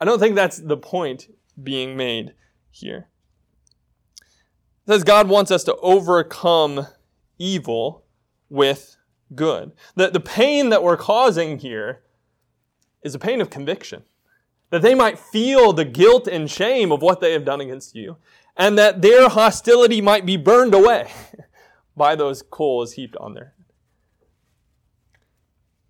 I 0.00 0.04
don't 0.04 0.18
think 0.18 0.34
that's 0.34 0.58
the 0.58 0.76
point 0.76 1.28
being 1.62 1.96
made 1.96 2.34
here. 2.70 3.08
It 4.18 4.92
says 4.92 5.04
God 5.04 5.28
wants 5.28 5.50
us 5.50 5.62
to 5.64 5.76
overcome 5.76 6.86
evil 7.38 8.04
with 8.48 8.96
good. 9.34 9.72
The, 9.94 10.10
the 10.10 10.20
pain 10.20 10.70
that 10.70 10.82
we're 10.82 10.96
causing 10.96 11.58
here 11.58 12.02
is 13.02 13.14
a 13.14 13.18
pain 13.18 13.40
of 13.40 13.50
conviction. 13.50 14.04
That 14.70 14.82
they 14.82 14.94
might 14.94 15.18
feel 15.18 15.72
the 15.72 15.84
guilt 15.84 16.26
and 16.26 16.50
shame 16.50 16.90
of 16.90 17.02
what 17.02 17.20
they 17.20 17.32
have 17.32 17.44
done 17.44 17.60
against 17.60 17.94
you, 17.94 18.16
and 18.56 18.76
that 18.78 19.00
their 19.00 19.28
hostility 19.28 20.00
might 20.00 20.26
be 20.26 20.36
burned 20.36 20.74
away 20.74 21.10
by 21.96 22.16
those 22.16 22.42
coals 22.42 22.94
heaped 22.94 23.16
on 23.16 23.34
their 23.34 23.54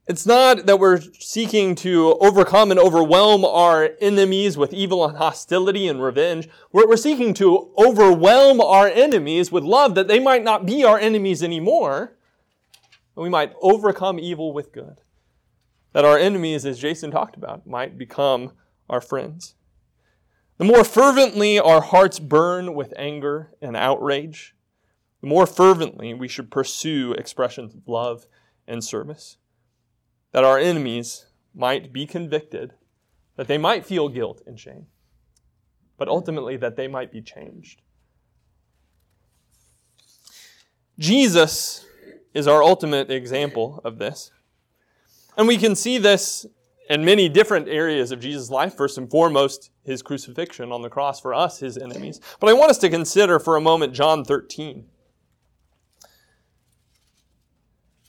it's 0.07 0.27
not 0.27 0.67
that 0.67 0.79
we're 0.79 1.01
seeking 1.19 1.75
to 1.77 2.17
overcome 2.21 2.71
and 2.71 2.79
overwhelm 2.79 3.45
our 3.45 3.91
enemies 4.01 4.57
with 4.57 4.73
evil 4.73 5.05
and 5.05 5.17
hostility 5.17 5.89
and 5.89 6.01
revenge. 6.03 6.49
We're, 6.73 6.87
we're, 6.87 6.97
seeking 6.97 7.35
to 7.35 7.73
overwhelm 7.77 8.61
our 8.61 8.89
enemies 8.89 9.51
with 9.51 9.65
love 9.65 9.95
that 9.97 10.07
they 10.07 10.21
might 10.21 10.45
not 10.45 10.65
be 10.65 10.85
our 10.85 10.99
enemies 10.99 11.43
anymore, 11.43 12.17
and 13.17 13.23
we 13.23 13.29
might 13.29 13.53
overcome 13.61 14.19
evil 14.21 14.53
with 14.53 14.73
good 14.73 15.01
that 15.97 16.05
our 16.05 16.19
enemies, 16.19 16.67
as 16.67 16.79
Jason 16.79 17.11
talked 17.11 17.37
about, 17.37 17.67
might 17.67 17.97
become 17.97 18.53
our 18.91 19.01
friends. 19.01 19.55
The 20.59 20.65
more 20.65 20.85
fervently 20.85 21.59
our 21.59 21.81
hearts 21.81 22.19
burn 22.19 22.75
with 22.75 22.93
anger 22.99 23.55
and 23.63 23.75
outrage, 23.75 24.55
the 25.23 25.27
more 25.27 25.47
fervently 25.47 26.13
we 26.13 26.29
should 26.29 26.51
pursue 26.51 27.13
expressions 27.15 27.75
of 27.75 27.89
love 27.89 28.27
and 28.69 28.85
service. 28.85 29.39
That 30.37 30.45
our 30.45 30.59
enemies 30.59 31.25
might 31.55 31.95
be 31.95 32.05
convicted, 32.05 32.75
that 33.37 33.49
they 33.49 33.57
might 33.57 33.87
feel 33.87 34.11
guilt 34.11 34.43
and 34.47 34.61
shame, 34.61 34.85
but 35.97 36.09
ultimately 36.09 36.59
that 36.59 36.76
they 36.76 36.88
might 36.88 37.11
be 37.11 37.23
changed. 37.23 37.81
Jesus 40.99 41.87
is 42.35 42.47
our 42.47 42.62
ultimate 42.62 43.11
example 43.11 43.81
of 43.83 43.97
this. 43.97 44.31
And 45.38 45.49
we 45.49 45.57
can 45.57 45.75
see 45.75 45.97
this 45.97 46.45
in 46.90 47.02
many 47.02 47.31
different 47.31 47.66
areas 47.66 48.12
of 48.12 48.21
Jesus' 48.21 48.50
life. 48.50 48.75
First 48.75 48.99
and 48.99 49.11
foremost, 49.11 49.71
his 49.85 50.02
crucifixion 50.02 50.71
on 50.71 50.83
the 50.83 50.90
cross 50.90 51.19
for 51.19 51.33
us, 51.33 51.61
his 51.61 51.78
enemies. 51.78 52.21
But 52.40 52.50
I 52.50 52.52
want 52.52 52.71
us 52.71 52.78
to 52.81 52.90
consider 52.90 53.38
for 53.38 53.57
a 53.57 53.61
moment 53.62 53.95
John 53.95 54.23
13. 54.23 54.85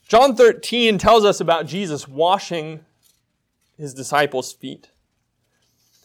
John 0.08 0.34
13 0.34 0.96
tells 0.96 1.24
us 1.24 1.38
about 1.38 1.66
Jesus 1.66 2.08
washing 2.08 2.80
his 3.76 3.92
disciples' 3.92 4.52
feet. 4.52 4.90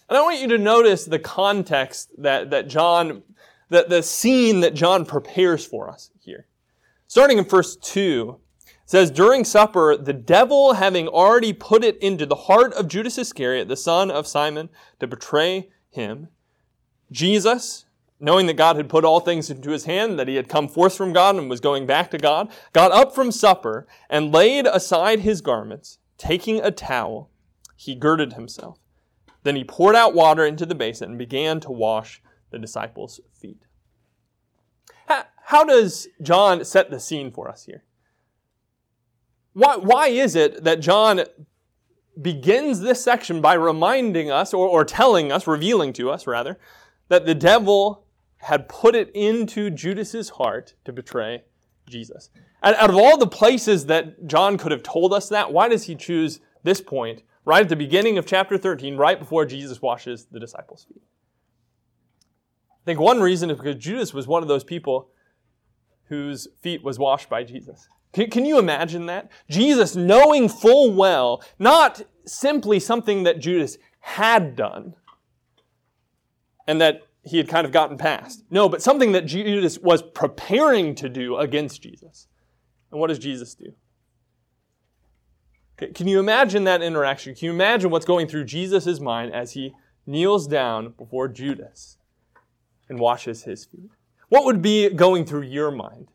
And 0.10 0.18
I 0.18 0.22
want 0.22 0.42
you 0.42 0.50
to 0.50 0.58
notice 0.58 1.06
the 1.06 1.20
context 1.20 2.12
that, 2.18 2.52
that 2.52 2.68
John, 2.68 3.24
that 3.70 3.90
the 3.90 4.04
scene 4.04 4.60
that 4.60 4.74
John 4.74 5.06
prepares 5.06 5.66
for 5.66 5.90
us 5.90 6.12
here. 6.20 6.48
Starting 7.08 7.38
in 7.38 7.46
verse 7.46 7.78
2, 7.78 8.40
says, 8.86 9.10
During 9.10 9.46
supper, 9.46 9.96
the 9.96 10.14
devil 10.14 10.74
having 10.74 11.08
already 11.08 11.54
put 11.54 11.84
it 11.84 11.98
into 11.98 12.26
the 12.26 12.36
heart 12.36 12.74
of 12.74 12.88
Judas 12.88 13.18
Iscariot, 13.18 13.68
the 13.68 13.78
son 13.78 14.12
of 14.12 14.28
Simon, 14.28 14.70
to 15.00 15.08
betray 15.08 15.70
him, 15.90 16.28
Jesus, 17.12 17.86
knowing 18.24 18.48
that 18.48 18.56
God 18.56 18.78
had 18.78 18.90
put 18.90 19.06
all 19.06 19.20
things 19.20 19.50
into 19.50 19.72
his 19.72 19.86
hand, 19.86 20.18
that 20.18 20.28
he 20.28 20.36
had 20.36 20.48
come 20.48 20.68
forth 20.68 20.96
from 20.96 21.14
God 21.14 21.36
and 21.36 21.50
was 21.50 21.60
going 21.60 21.86
back 21.86 22.10
to 22.12 22.18
God, 22.18 22.52
got 22.72 22.92
up 22.92 23.14
from 23.14 23.32
supper 23.32 23.86
and 24.10 24.32
laid 24.32 24.66
aside 24.66 25.20
his 25.20 25.42
garments, 25.42 26.00
taking 26.18 26.62
a 26.62 26.72
towel, 26.72 27.30
he 27.76 27.94
girded 27.94 28.34
himself. 28.34 28.80
Then 29.44 29.58
he 29.58 29.64
poured 29.64 29.96
out 29.96 30.16
water 30.16 30.46
into 30.46 30.66
the 30.66 30.74
basin 30.74 31.12
and 31.12 31.20
began 31.20 31.60
to 31.60 31.72
wash 31.72 32.22
the 32.50 32.58
disciples' 32.58 33.20
feet. 33.34 33.66
How 35.48 35.64
does 35.66 36.08
John 36.22 36.64
set 36.64 36.90
the 36.90 37.00
scene 37.00 37.30
for 37.32 37.50
us 37.50 37.66
here? 37.66 37.84
Why, 39.52 39.76
why 39.76 40.08
is 40.08 40.36
it 40.36 40.64
that 40.64 40.80
John 40.80 41.26
begins 42.20 42.80
this 42.80 43.04
section 43.04 43.42
by 43.42 43.54
reminding 43.56 44.32
us, 44.32 44.54
or, 44.54 44.68
or 44.68 44.86
telling 44.86 45.32
us, 45.32 45.46
revealing 45.46 45.94
to 45.94 46.10
us 46.10 46.26
rather, 46.26 46.58
that 47.10 47.26
the 47.26 47.36
devil 47.36 48.03
had 48.44 48.70
put 48.70 48.96
it 48.96 49.12
into 49.14 49.70
Judas's 49.70 50.30
heart 50.30 50.74
to 50.86 50.94
betray 50.94 51.44
Jesus? 51.88 52.30
And 52.62 52.76
out 52.76 52.90
of 52.90 52.96
all 52.96 53.18
the 53.18 53.28
places 53.28 53.88
that 53.88 54.28
John 54.28 54.58
could 54.58 54.72
have 54.72 54.84
told 54.84 55.14
us 55.14 55.30
that, 55.30 55.52
why 55.52 55.68
does 55.68 55.86
he 55.86 55.96
choose 55.96 56.40
this 56.64 56.82
point 56.82 57.24
right 57.46 57.62
at 57.62 57.70
the 57.70 57.76
beginning 57.76 58.18
of 58.18 58.26
chapter 58.26 58.58
13, 58.58 58.96
right 58.96 59.20
before 59.20 59.46
Jesus 59.46 59.82
washes 59.82 60.26
the 60.32 60.40
disciples' 60.40 60.86
feet? 60.88 61.04
I 62.70 62.86
think 62.86 63.00
one 63.00 63.22
reason 63.22 63.50
is 63.50 63.58
because 63.58 63.76
Judas 63.76 64.14
was 64.14 64.28
one 64.28 64.42
of 64.42 64.50
those 64.50 64.64
people 64.64 65.10
whose 66.06 66.48
feet 66.62 66.84
was 66.84 67.00
washed 67.00 67.30
by 67.30 67.44
Jesus. 67.44 67.88
Can, 68.12 68.30
can 68.30 68.46
you 68.46 68.60
imagine 68.60 69.06
that? 69.08 69.32
Jesus 69.50 69.96
knowing 69.96 70.48
full 70.50 70.94
well, 70.94 71.44
not 71.60 72.04
simply 72.26 72.80
something 72.80 73.24
that 73.24 73.40
Judas 73.40 73.78
had 74.00 74.56
done 74.56 74.96
and 76.68 76.80
that 76.82 77.02
he 77.24 77.38
had 77.38 77.48
kind 77.48 77.66
of 77.66 77.72
gotten 77.72 77.98
past. 77.98 78.44
No, 78.50 78.68
but 78.68 78.82
something 78.82 79.14
that 79.14 79.26
Judas 79.26 79.80
was 79.80 80.02
preparing 80.02 80.94
to 80.96 81.10
do 81.10 81.38
against 81.38 81.82
Jesus. 81.82 82.28
And 82.92 83.00
what 83.00 83.08
does 83.08 83.20
Jesus 83.20 83.56
do? 83.56 83.74
Can 85.94 86.08
you 86.08 86.20
imagine 86.20 86.66
that 86.66 86.82
interaction? 86.82 87.34
Can 87.34 87.48
you 87.48 87.52
imagine 87.52 87.90
what's 87.90 88.06
going 88.06 88.28
through 88.28 88.46
Jesus' 88.46 89.00
mind 89.00 89.34
as 89.34 89.54
he 89.54 89.74
kneels 90.06 90.48
down 90.48 90.94
before 90.98 91.28
Judas 91.28 91.98
and 92.88 93.00
washes 93.00 93.44
his 93.44 93.66
feet? 93.66 93.90
What 94.30 94.46
would 94.46 94.62
be 94.62 94.90
going 94.90 95.26
through 95.26 95.44
your 95.44 95.72
mind 95.72 96.10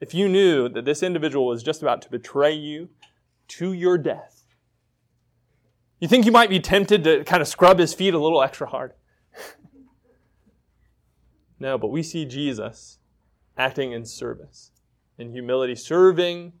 if 0.00 0.14
you 0.14 0.28
knew 0.28 0.68
that 0.68 0.84
this 0.84 1.02
individual 1.02 1.46
was 1.46 1.62
just 1.62 1.82
about 1.82 2.02
to 2.02 2.10
betray 2.10 2.52
you 2.52 2.88
to 3.48 3.72
your 3.72 3.98
death, 3.98 4.44
you 5.98 6.08
think 6.08 6.24
you 6.24 6.32
might 6.32 6.48
be 6.48 6.60
tempted 6.60 7.04
to 7.04 7.24
kind 7.24 7.42
of 7.42 7.48
scrub 7.48 7.78
his 7.78 7.92
feet 7.92 8.14
a 8.14 8.18
little 8.18 8.42
extra 8.42 8.66
hard. 8.66 8.94
No, 11.60 11.78
but 11.78 11.88
we 11.88 12.02
see 12.02 12.24
Jesus 12.24 12.98
acting 13.56 13.92
in 13.92 14.04
service, 14.04 14.72
in 15.18 15.30
humility, 15.30 15.74
serving 15.74 16.52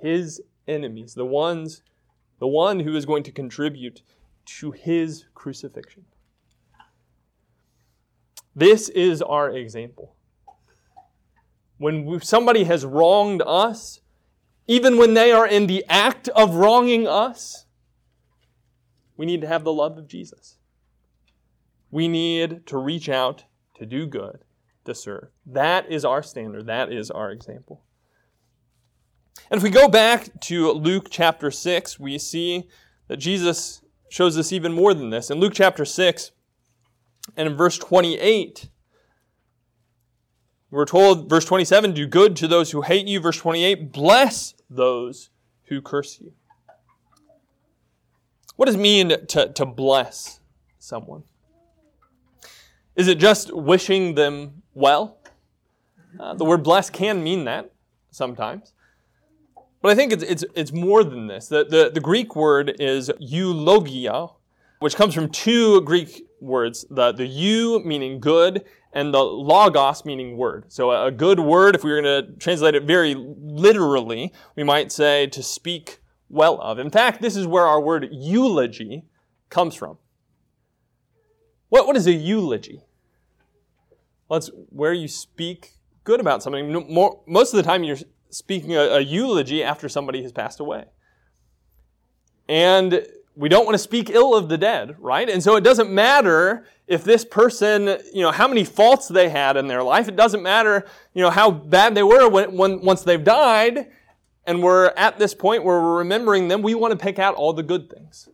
his 0.00 0.40
enemies, 0.66 1.14
the 1.14 1.26
ones, 1.26 1.82
the 2.38 2.46
one 2.46 2.80
who 2.80 2.96
is 2.96 3.04
going 3.04 3.24
to 3.24 3.32
contribute 3.32 4.02
to 4.46 4.70
his 4.70 5.26
crucifixion. 5.34 6.04
This 8.56 8.88
is 8.88 9.20
our 9.20 9.50
example 9.50 10.14
when 11.80 12.20
somebody 12.20 12.64
has 12.64 12.84
wronged 12.84 13.40
us, 13.46 14.00
even 14.66 14.98
when 14.98 15.14
they 15.14 15.32
are 15.32 15.46
in 15.46 15.66
the 15.66 15.82
act 15.88 16.28
of 16.28 16.54
wronging 16.54 17.08
us, 17.08 17.64
we 19.16 19.24
need 19.24 19.40
to 19.40 19.46
have 19.46 19.64
the 19.64 19.72
love 19.72 19.96
of 19.96 20.06
Jesus. 20.06 20.58
We 21.90 22.06
need 22.06 22.66
to 22.66 22.76
reach 22.76 23.08
out 23.08 23.44
to 23.80 23.86
do 23.86 24.06
good, 24.06 24.44
to 24.84 24.94
serve. 24.94 25.28
That 25.46 25.90
is 25.90 26.04
our 26.04 26.22
standard. 26.22 26.66
That 26.66 26.92
is 26.92 27.10
our 27.10 27.30
example. 27.30 27.82
And 29.50 29.56
if 29.56 29.62
we 29.62 29.70
go 29.70 29.88
back 29.88 30.38
to 30.42 30.70
Luke 30.72 31.08
chapter 31.10 31.50
6, 31.50 31.98
we 31.98 32.18
see 32.18 32.68
that 33.08 33.16
Jesus 33.16 33.80
shows 34.10 34.36
us 34.36 34.52
even 34.52 34.72
more 34.72 34.92
than 34.92 35.08
this. 35.08 35.30
In 35.30 35.40
Luke 35.40 35.54
chapter 35.54 35.86
6 35.86 36.30
and 37.38 37.48
in 37.48 37.56
verse 37.56 37.78
28, 37.78 38.68
we're 40.70 40.84
told, 40.84 41.30
verse 41.30 41.46
27, 41.46 41.94
do 41.94 42.06
good 42.06 42.36
to 42.36 42.46
those 42.46 42.70
who 42.70 42.82
hate 42.82 43.06
you. 43.08 43.18
Verse 43.18 43.38
28, 43.38 43.92
bless 43.92 44.54
those 44.68 45.30
who 45.64 45.80
curse 45.80 46.20
you. 46.20 46.32
What 48.56 48.66
does 48.66 48.74
it 48.74 48.78
mean 48.78 49.26
to, 49.28 49.50
to 49.54 49.64
bless 49.64 50.40
someone? 50.78 51.22
Is 53.00 53.08
it 53.08 53.16
just 53.16 53.50
wishing 53.56 54.14
them 54.14 54.62
well? 54.74 55.16
Uh, 56.18 56.34
the 56.34 56.44
word 56.44 56.62
bless 56.62 56.90
can 56.90 57.24
mean 57.24 57.44
that 57.44 57.72
sometimes. 58.10 58.74
But 59.80 59.92
I 59.92 59.94
think 59.94 60.12
it's, 60.12 60.22
it's, 60.22 60.44
it's 60.54 60.70
more 60.70 61.02
than 61.02 61.26
this. 61.26 61.48
The, 61.48 61.64
the, 61.64 61.90
the 61.94 62.00
Greek 62.00 62.36
word 62.36 62.76
is 62.78 63.10
eulogia, 63.18 64.26
which 64.80 64.96
comes 64.96 65.14
from 65.14 65.30
two 65.30 65.80
Greek 65.80 66.26
words 66.42 66.84
the, 66.90 67.10
the 67.12 67.24
eu 67.24 67.82
meaning 67.82 68.20
good 68.20 68.66
and 68.92 69.14
the 69.14 69.24
logos 69.24 70.04
meaning 70.04 70.36
word. 70.36 70.66
So 70.68 70.90
a 70.90 71.10
good 71.10 71.40
word, 71.40 71.74
if 71.74 71.82
we 71.82 71.92
were 71.92 72.02
going 72.02 72.26
to 72.26 72.32
translate 72.32 72.74
it 72.74 72.82
very 72.82 73.14
literally, 73.14 74.30
we 74.56 74.62
might 74.62 74.92
say 74.92 75.26
to 75.28 75.42
speak 75.42 76.00
well 76.28 76.60
of. 76.60 76.78
In 76.78 76.90
fact, 76.90 77.22
this 77.22 77.34
is 77.34 77.46
where 77.46 77.64
our 77.64 77.80
word 77.80 78.10
eulogy 78.12 79.06
comes 79.48 79.74
from. 79.74 79.96
What, 81.70 81.86
what 81.86 81.96
is 81.96 82.06
a 82.06 82.12
eulogy? 82.12 82.82
Well, 84.30 84.38
it's 84.38 84.50
where 84.68 84.92
you 84.92 85.08
speak 85.08 85.72
good 86.04 86.20
about 86.20 86.40
something. 86.40 86.72
More, 86.88 87.20
most 87.26 87.52
of 87.52 87.56
the 87.56 87.64
time, 87.64 87.82
you're 87.82 87.98
speaking 88.30 88.76
a, 88.76 88.82
a 88.82 89.00
eulogy 89.00 89.64
after 89.64 89.88
somebody 89.88 90.22
has 90.22 90.30
passed 90.30 90.60
away. 90.60 90.84
And 92.48 93.04
we 93.34 93.48
don't 93.48 93.64
want 93.64 93.74
to 93.74 93.78
speak 93.78 94.08
ill 94.08 94.36
of 94.36 94.48
the 94.48 94.56
dead, 94.56 94.94
right? 95.00 95.28
And 95.28 95.42
so 95.42 95.56
it 95.56 95.64
doesn't 95.64 95.90
matter 95.90 96.64
if 96.86 97.02
this 97.02 97.24
person, 97.24 97.98
you 98.14 98.22
know, 98.22 98.30
how 98.30 98.46
many 98.46 98.62
faults 98.62 99.08
they 99.08 99.28
had 99.28 99.56
in 99.56 99.66
their 99.66 99.82
life. 99.82 100.06
It 100.06 100.14
doesn't 100.14 100.44
matter, 100.44 100.86
you 101.12 101.22
know, 101.22 101.30
how 101.30 101.50
bad 101.50 101.96
they 101.96 102.04
were 102.04 102.28
when, 102.28 102.56
when, 102.56 102.82
once 102.82 103.02
they've 103.02 103.22
died. 103.22 103.90
And 104.46 104.62
we're 104.62 104.92
at 104.96 105.18
this 105.18 105.34
point 105.34 105.64
where 105.64 105.80
we're 105.80 105.98
remembering 105.98 106.46
them. 106.46 106.62
We 106.62 106.76
want 106.76 106.92
to 106.92 106.96
pick 106.96 107.18
out 107.18 107.34
all 107.34 107.52
the 107.52 107.64
good 107.64 107.90
things. 107.90 108.28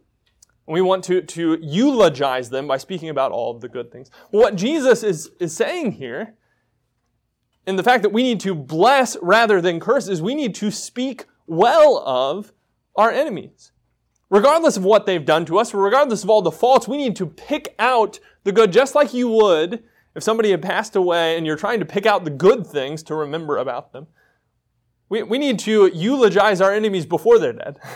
And 0.67 0.75
we 0.75 0.81
want 0.81 1.05
to, 1.05 1.23
to 1.23 1.59
eulogize 1.61 2.51
them 2.51 2.67
by 2.67 2.77
speaking 2.77 3.09
about 3.09 3.33
all 3.33 3.55
of 3.55 3.61
the 3.61 3.69
good 3.69 3.93
things. 3.93 4.11
What 4.31 4.57
Jesus 4.57 5.03
is, 5.03 5.31
is 5.39 5.55
saying 5.55 5.93
here, 5.93 6.35
in 7.67 7.77
the 7.77 7.83
fact 7.83 8.03
that 8.03 8.13
we 8.13 8.23
need 8.23 8.41
to 8.41 8.55
bless 8.55 9.17
rather 9.23 9.61
than 9.61 9.81
curse, 9.81 10.09
is 10.09 10.21
we 10.21 10.35
need 10.35 10.55
to 10.57 10.71
speak 10.71 11.27
well 11.47 11.99
of 12.07 12.53
our 12.97 13.11
enemies 13.11 13.73
regardless 14.31 14.77
of 14.77 14.85
what 14.85 15.07
they've 15.07 15.25
done 15.25 15.45
to 15.47 15.59
us, 15.59 15.73
regardless 15.73 16.25
of 16.25 16.31
all 16.31 16.43
the 16.43 16.51
faults, 16.51 16.89
we 16.89 16.97
need 16.97 17.17
to 17.17 17.27
pick 17.27 17.75
out 17.79 18.19
the 18.45 18.53
good, 18.53 18.73
just 18.73 18.95
like 18.95 19.15
you 19.15 19.29
would 19.29 19.83
if 20.15 20.23
somebody 20.23 20.51
had 20.51 20.63
passed 20.63 20.97
away 20.97 21.37
and 21.37 21.47
you're 21.47 21.57
trying 21.57 21.79
to 21.79 21.85
pick 21.87 22.07
out 22.07 22.25
the 22.25 22.31
good 22.31 22.67
things 22.67 23.03
to 23.05 23.15
remember 23.15 23.59
about 23.59 23.93
them. 23.93 24.07
We, 25.09 25.23
we 25.23 25.39
need 25.39 25.59
to 25.61 25.87
eulogize 25.87 26.61
our 26.61 26.73
enemies 26.73 27.07
before 27.07 27.39
they're 27.39 27.53
dead. 27.53 27.79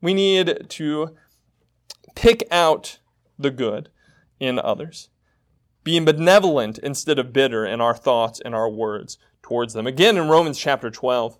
we 0.00 0.14
need 0.14 0.68
to 0.68 1.16
pick 2.14 2.46
out 2.50 2.98
the 3.38 3.50
good 3.50 3.90
in 4.40 4.58
others, 4.58 5.10
being 5.84 6.04
benevolent 6.04 6.78
instead 6.78 7.18
of 7.18 7.32
bitter 7.32 7.64
in 7.66 7.80
our 7.80 7.94
thoughts 7.94 8.40
and 8.44 8.54
our 8.54 8.68
words 8.68 9.18
towards 9.42 9.74
them. 9.74 9.86
Again, 9.86 10.16
in 10.16 10.28
Romans 10.28 10.58
chapter 10.58 10.90
12, 10.90 11.38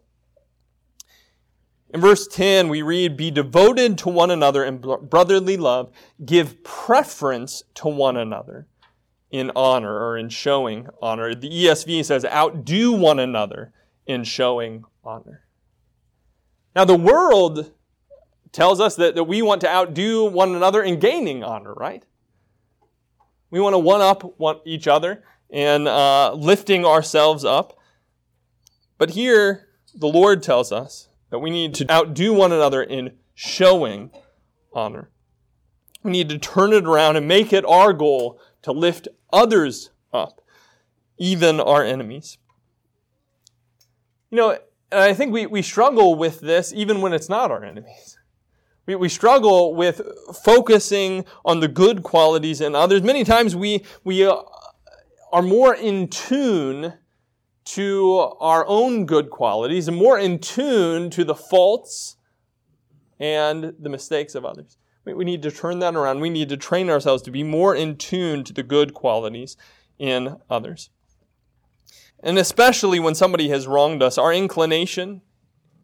in 1.91 2.01
verse 2.01 2.27
10, 2.27 2.69
we 2.69 2.83
read, 2.83 3.17
Be 3.17 3.31
devoted 3.31 3.97
to 3.99 4.11
one 4.11 4.31
another 4.31 4.65
in 4.65 4.79
brotherly 4.79 5.57
love, 5.57 5.91
give 6.25 6.63
preference 6.63 7.63
to 7.75 7.89
one 7.89 8.17
another 8.17 8.67
in 9.31 9.51
honor 9.57 9.99
or 9.99 10.17
in 10.19 10.29
showing 10.29 10.89
honor. 11.01 11.35
The 11.35 11.49
ESV 11.49 12.05
says, 12.05 12.25
Outdo 12.25 12.93
one 12.93 13.19
another 13.19 13.73
in 14.07 14.25
showing 14.25 14.85
honor. 15.03 15.45
Now, 16.77 16.85
the 16.85 16.97
world 16.97 17.73
tells 18.53 18.81
us 18.81 18.97
that, 18.97 19.15
that 19.15 19.25
we 19.25 19.43
want 19.43 19.61
to 19.63 19.69
outdo 19.69 20.25
one 20.25 20.55
another 20.55 20.83
in 20.83 20.99
gaining 20.99 21.43
honor, 21.43 21.75
right? 21.75 22.05
We 23.51 23.61
want 23.61 23.75
to 23.75 23.79
one 23.79 24.01
up 24.01 24.39
one, 24.39 24.61
each 24.65 24.87
other 24.87 25.23
and 25.51 25.89
uh, 25.89 26.35
lifting 26.35 26.85
ourselves 26.85 27.45
up. 27.45 27.79
But 28.99 29.11
here, 29.11 29.69
the 29.95 30.09
Lord 30.09 30.43
tells 30.43 30.73
us 30.73 31.09
that 31.31 31.39
we 31.39 31.51
need 31.51 31.75
to 31.77 31.91
outdo 31.91 32.33
one 32.33 32.53
another 32.53 32.83
in 32.83 33.17
showing 33.35 34.11
honor. 34.73 35.11
We 36.03 36.11
need 36.11 36.29
to 36.29 36.39
turn 36.39 36.73
it 36.73 36.85
around 36.87 37.17
and 37.17 37.27
make 37.27 37.53
it 37.53 37.65
our 37.65 37.93
goal 37.93 38.41
to 38.63 38.73
lift 38.73 39.09
others 39.33 39.91
up, 40.13 40.41
even 41.19 41.61
our 41.61 41.85
enemies. 41.85 42.39
You 44.31 44.37
know, 44.37 44.59
I 44.93 45.15
think 45.15 45.33
we, 45.33 45.47
we 45.47 45.63
struggle 45.63 46.15
with 46.15 46.41
this 46.41 46.73
even 46.75 47.01
when 47.01 47.13
it's 47.13 47.29
not 47.29 47.51
our 47.51 47.65
enemies. 47.65 48.18
We, 48.89 48.95
we 48.97 49.09
struggle 49.11 49.75
with 49.75 50.01
focusing 50.43 51.27
on 51.45 51.61
the 51.61 51.69
good 51.69 52.03
qualities 52.03 52.63
in 52.63 52.75
others. 52.75 53.03
Many 53.03 53.23
times 53.23 53.55
we, 53.55 53.85
we 54.03 54.25
uh, 54.27 54.41
are 55.31 55.43
more 55.43 55.75
in 55.75 56.09
tune 56.09 56.95
to 57.67 58.33
our 58.41 58.67
own 58.67 59.05
good 59.05 59.29
qualities 59.29 59.89
and 59.89 59.97
more 59.97 60.19
in 60.19 60.39
tune 60.39 61.11
to 61.11 61.23
the 61.23 61.35
faults 61.35 62.17
and 63.21 63.75
the 63.79 63.91
mistakes 63.91 64.35
of 64.35 64.47
others. 64.47 64.79
We 65.05 65.25
need 65.27 65.43
to 65.43 65.51
turn 65.51 65.81
that 65.81 65.95
around. 65.95 66.21
We 66.21 66.31
need 66.31 66.49
to 66.49 66.57
train 66.57 66.89
ourselves 66.89 67.23
to 67.25 67.31
be 67.31 67.43
more 67.43 67.75
in 67.75 67.97
tune 67.97 68.43
to 68.45 68.55
the 68.55 68.63
good 68.63 68.95
qualities 68.95 69.59
in 69.99 70.37
others. 70.49 70.89
And 72.21 72.39
especially 72.39 73.01
when 73.01 73.15
somebody 73.15 73.51
has 73.51 73.67
wronged 73.67 74.03
us, 74.03 74.17
our 74.17 74.33
inclination 74.33 75.21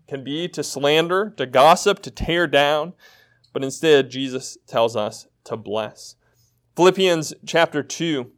can 0.07 0.25
be 0.25 0.49
to 0.49 0.63
slander, 0.63 1.31
to 1.37 1.47
gossip, 1.47 2.01
to 2.01 2.11
tear 2.11 2.47
down, 2.47 2.93
but 3.53 3.65
instead, 3.65 4.11
Jesus 4.11 4.59
tells 4.67 4.97
us 4.97 5.27
to 5.45 5.57
bless. 5.57 6.17
Philippians 6.77 7.35
chapter 7.47 7.83
2 7.83 8.31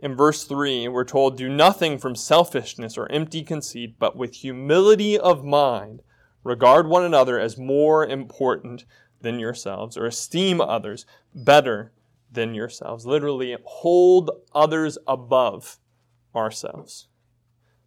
in 0.00 0.14
verse 0.14 0.44
3, 0.44 0.88
we're 0.88 1.04
told, 1.04 1.38
Do 1.38 1.48
nothing 1.48 1.96
from 1.96 2.14
selfishness 2.14 2.98
or 2.98 3.10
empty 3.10 3.42
conceit, 3.42 3.98
but 3.98 4.16
with 4.16 4.34
humility 4.34 5.18
of 5.18 5.44
mind, 5.44 6.02
regard 6.42 6.86
one 6.86 7.02
another 7.02 7.40
as 7.40 7.56
more 7.56 8.06
important 8.06 8.84
than 9.22 9.38
yourselves, 9.38 9.96
or 9.96 10.04
esteem 10.04 10.60
others 10.60 11.06
better 11.34 11.90
than 12.30 12.54
yourselves. 12.54 13.06
Literally, 13.06 13.56
hold 13.64 14.30
others 14.54 14.98
above 15.06 15.78
ourselves. 16.34 17.08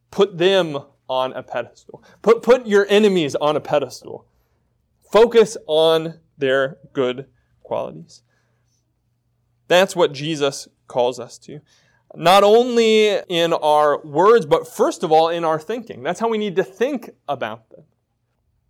Put 0.10 0.40
them 0.40 0.80
on 1.10 1.34
a 1.34 1.44
pedestal. 1.44 2.04
Put, 2.22 2.44
put 2.44 2.68
your 2.68 2.86
enemies 2.90 3.36
on 3.36 3.56
a 3.56 3.62
pedestal. 3.62 4.26
Focus 5.12 5.58
on 5.68 6.20
their 6.38 6.78
good 6.94 7.28
qualities. 7.64 8.24
That's 9.68 9.96
what 9.96 10.14
Jesus 10.14 10.68
calls 10.88 11.20
us 11.20 11.38
to 11.40 11.62
not 12.16 12.44
only 12.44 13.20
in 13.28 13.54
our 13.54 14.02
words, 14.02 14.46
but 14.46 14.68
first 14.68 15.04
of 15.04 15.12
all 15.12 15.30
in 15.30 15.44
our 15.44 15.60
thinking. 15.60 16.04
That's 16.04 16.20
how 16.20 16.30
we 16.30 16.38
need 16.38 16.56
to 16.56 16.64
think 16.64 17.12
about 17.28 17.70
them. 17.70 17.84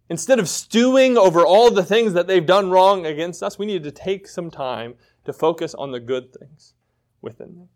Instead 0.10 0.40
of 0.40 0.48
stewing 0.48 1.18
over 1.18 1.46
all 1.46 1.70
the 1.70 1.84
things 1.84 2.14
that 2.14 2.28
they've 2.28 2.46
done 2.46 2.70
wrong 2.70 3.06
against 3.06 3.44
us, 3.44 3.60
we 3.60 3.66
need 3.66 3.84
to 3.84 3.92
take 3.92 4.28
some 4.28 4.50
time 4.50 4.96
to 5.26 5.34
focus 5.34 5.76
on 5.76 5.92
the 5.92 6.00
good 6.00 6.34
things 6.34 6.74
within 7.22 7.56
them. 7.56 7.70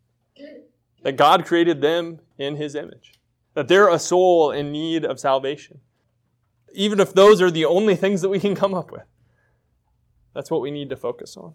That 1.04 1.18
God 1.18 1.46
created 1.46 1.82
them 1.82 2.20
in 2.38 2.56
His 2.56 2.76
image. 2.76 3.14
That 3.54 3.68
they're 3.68 3.90
a 3.90 4.00
soul 4.00 4.52
in 4.52 4.72
need 4.72 5.06
of 5.06 5.20
salvation. 5.20 5.82
Even 6.74 7.00
if 7.00 7.14
those 7.14 7.42
are 7.42 7.52
the 7.52 7.66
only 7.66 7.96
things 7.96 8.22
that 8.22 8.30
we 8.30 8.40
can 8.40 8.56
come 8.56 8.74
up 8.74 8.92
with. 8.92 9.04
That's 10.34 10.50
what 10.50 10.62
we 10.62 10.72
need 10.72 10.90
to 10.90 10.96
focus 10.96 11.36
on. 11.36 11.54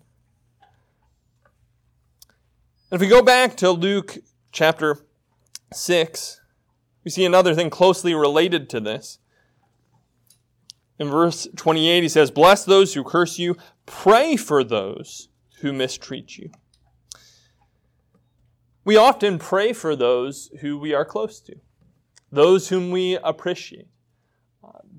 And 2.90 2.98
if 2.98 3.00
we 3.00 3.08
go 3.08 3.22
back 3.22 3.56
to 3.56 3.70
Luke 3.70 4.18
chapter 4.52 4.98
6, 5.72 6.40
we 7.04 7.10
see 7.10 7.24
another 7.24 7.54
thing 7.54 7.70
closely 7.70 8.14
related 8.14 8.68
to 8.70 8.80
this. 8.80 9.18
In 10.98 11.08
verse 11.08 11.46
28, 11.56 12.02
he 12.02 12.08
says, 12.08 12.30
Bless 12.30 12.64
those 12.64 12.94
who 12.94 13.04
curse 13.04 13.38
you, 13.38 13.56
pray 13.86 14.36
for 14.36 14.64
those 14.64 15.28
who 15.60 15.72
mistreat 15.72 16.38
you. 16.38 16.50
We 18.84 18.96
often 18.96 19.38
pray 19.38 19.72
for 19.72 19.96
those 19.96 20.50
who 20.60 20.78
we 20.78 20.94
are 20.94 21.04
close 21.04 21.40
to, 21.40 21.56
those 22.36 22.68
whom 22.68 22.90
we 22.90 23.16
appreciate, 23.24 23.88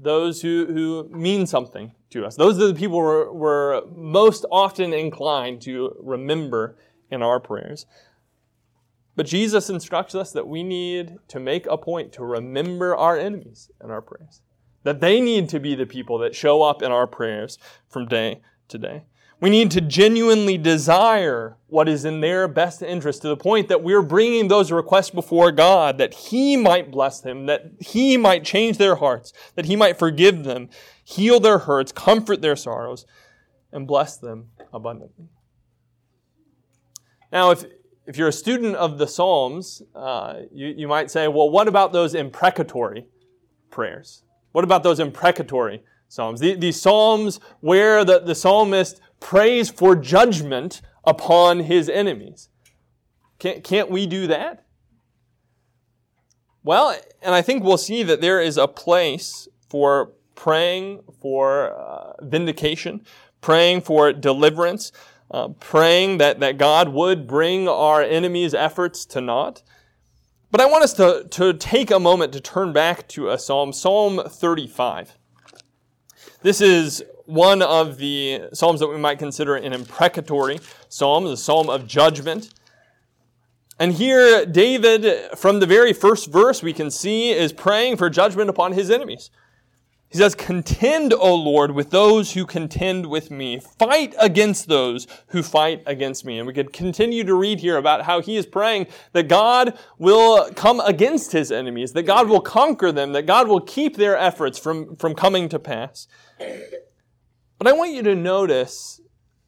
those 0.01 0.41
who, 0.41 0.65
who 0.65 1.07
mean 1.15 1.45
something 1.45 1.91
to 2.09 2.25
us. 2.25 2.35
Those 2.35 2.59
are 2.59 2.67
the 2.67 2.73
people 2.73 2.97
we're, 2.97 3.31
we're 3.31 3.85
most 3.95 4.43
often 4.51 4.91
inclined 4.91 5.61
to 5.61 5.95
remember 5.99 6.79
in 7.11 7.21
our 7.21 7.39
prayers. 7.39 7.85
But 9.15 9.27
Jesus 9.27 9.69
instructs 9.69 10.15
us 10.15 10.31
that 10.31 10.47
we 10.47 10.63
need 10.63 11.17
to 11.27 11.39
make 11.39 11.67
a 11.67 11.77
point 11.77 12.11
to 12.13 12.25
remember 12.25 12.95
our 12.95 13.17
enemies 13.17 13.69
in 13.83 13.91
our 13.91 14.01
prayers. 14.01 14.41
That 14.81 14.99
they 14.99 15.21
need 15.21 15.47
to 15.49 15.59
be 15.59 15.75
the 15.75 15.85
people 15.85 16.17
that 16.19 16.33
show 16.33 16.63
up 16.63 16.81
in 16.81 16.91
our 16.91 17.05
prayers 17.05 17.59
from 17.87 18.07
day 18.07 18.41
to 18.69 18.79
day. 18.79 19.03
We 19.39 19.49
need 19.51 19.69
to 19.71 19.81
genuinely 19.81 20.57
desire 20.57 21.57
what 21.67 21.87
is 21.87 22.05
in 22.05 22.21
their 22.21 22.47
best 22.47 22.81
interest 22.81 23.21
to 23.21 23.27
the 23.27 23.37
point 23.37 23.67
that 23.67 23.83
we're 23.83 24.01
bringing 24.01 24.47
those 24.47 24.71
requests 24.71 25.11
before 25.11 25.51
God 25.51 25.99
that 25.99 26.13
He 26.13 26.57
might 26.57 26.89
bless 26.89 27.19
them, 27.19 27.45
that 27.45 27.71
He 27.79 28.17
might 28.17 28.43
change 28.43 28.77
their 28.77 28.95
hearts, 28.95 29.33
that 29.55 29.65
He 29.65 29.75
might 29.75 29.99
forgive 29.99 30.43
them, 30.43 30.69
heal 31.03 31.39
their 31.39 31.59
hurts, 31.59 31.91
comfort 31.91 32.41
their 32.41 32.55
sorrows, 32.55 33.05
and 33.71 33.85
bless 33.85 34.17
them 34.17 34.47
abundantly. 34.73 35.27
Now, 37.31 37.51
if, 37.51 37.65
if 38.07 38.17
you're 38.17 38.29
a 38.29 38.33
student 38.33 38.75
of 38.75 38.97
the 38.97 39.07
Psalms, 39.07 39.83
uh, 39.93 40.41
you, 40.51 40.67
you 40.67 40.87
might 40.87 41.11
say, 41.11 41.27
well, 41.27 41.49
what 41.49 41.67
about 41.67 41.93
those 41.93 42.15
imprecatory 42.15 43.05
prayers? 43.69 44.23
What 44.53 44.63
about 44.63 44.81
those 44.81 44.99
imprecatory 44.99 45.83
psalms? 46.07 46.39
These 46.39 46.81
psalms 46.81 47.39
where 47.59 48.03
the, 48.03 48.19
the 48.19 48.33
psalmist 48.33 49.01
prays 49.19 49.69
for 49.69 49.95
judgment 49.95 50.81
upon 51.03 51.61
his 51.61 51.89
enemies. 51.89 52.49
Can't, 53.39 53.63
can't 53.63 53.89
we 53.89 54.05
do 54.05 54.27
that? 54.27 54.65
Well, 56.63 56.97
and 57.21 57.33
I 57.33 57.41
think 57.41 57.63
we'll 57.63 57.77
see 57.77 58.03
that 58.03 58.19
there 58.19 58.41
is 58.41 58.57
a 58.57 58.67
place 58.67 59.47
for 59.69 60.13
praying 60.35 61.01
for 61.21 61.71
uh, 61.71 62.13
vindication, 62.21 63.05
praying 63.41 63.81
for 63.81 64.11
deliverance, 64.11 64.91
uh, 65.31 65.49
praying 65.49 66.17
that, 66.17 66.39
that 66.39 66.57
God 66.57 66.89
would 66.89 67.27
bring 67.27 67.67
our 67.67 68.01
enemies' 68.01 68.53
efforts 68.53 69.05
to 69.07 69.21
naught. 69.21 69.63
But 70.51 70.61
I 70.61 70.65
want 70.65 70.83
us 70.83 70.93
to, 70.93 71.25
to 71.31 71.53
take 71.53 71.91
a 71.91 71.99
moment 71.99 72.33
to 72.33 72.39
turn 72.39 72.71
back 72.71 73.07
to 73.09 73.29
a 73.29 73.37
psalm, 73.37 73.73
Psalm 73.73 74.21
35. 74.25 75.17
This 76.41 76.61
is 76.61 77.03
one 77.27 77.61
of 77.61 77.97
the 77.97 78.43
psalms 78.53 78.79
that 78.79 78.87
we 78.87 78.97
might 78.97 79.19
consider 79.19 79.55
an 79.55 79.73
imprecatory 79.73 80.59
psalm, 80.89 81.25
the 81.25 81.37
psalm 81.37 81.69
of 81.69 81.85
judgment. 81.85 82.53
And 83.79 83.93
here, 83.93 84.45
David, 84.45 85.37
from 85.37 85.59
the 85.59 85.67
very 85.67 85.93
first 85.93 86.31
verse, 86.31 86.63
we 86.63 86.73
can 86.73 86.89
see 86.89 87.31
is 87.31 87.53
praying 87.53 87.97
for 87.97 88.09
judgment 88.09 88.49
upon 88.49 88.71
his 88.71 88.89
enemies. 88.89 89.29
He 90.09 90.17
says, 90.17 90.35
Contend, 90.35 91.13
O 91.13 91.35
Lord, 91.35 91.71
with 91.71 91.89
those 91.89 92.33
who 92.33 92.45
contend 92.45 93.07
with 93.07 93.29
me. 93.29 93.59
Fight 93.59 94.15
against 94.19 94.67
those 94.67 95.05
who 95.27 95.43
fight 95.43 95.83
against 95.85 96.23
me. 96.23 96.39
And 96.39 96.47
we 96.47 96.53
could 96.53 96.71
continue 96.71 97.25
to 97.25 97.35
read 97.35 97.59
here 97.59 97.75
about 97.75 98.03
how 98.03 98.21
he 98.21 98.37
is 98.37 98.45
praying 98.45 98.87
that 99.11 99.27
God 99.27 99.77
will 99.97 100.49
come 100.53 100.79
against 100.79 101.33
his 101.33 101.51
enemies, 101.51 101.91
that 101.91 102.03
God 102.03 102.29
will 102.29 102.39
conquer 102.39 102.91
them, 102.93 103.11
that 103.11 103.25
God 103.25 103.49
will 103.49 103.59
keep 103.59 103.97
their 103.97 104.17
efforts 104.17 104.57
from, 104.57 104.95
from 104.95 105.13
coming 105.13 105.49
to 105.49 105.59
pass. 105.59 106.07
But 107.57 107.67
I 107.67 107.73
want 107.73 107.93
you 107.93 108.03
to 108.03 108.15
notice 108.15 109.01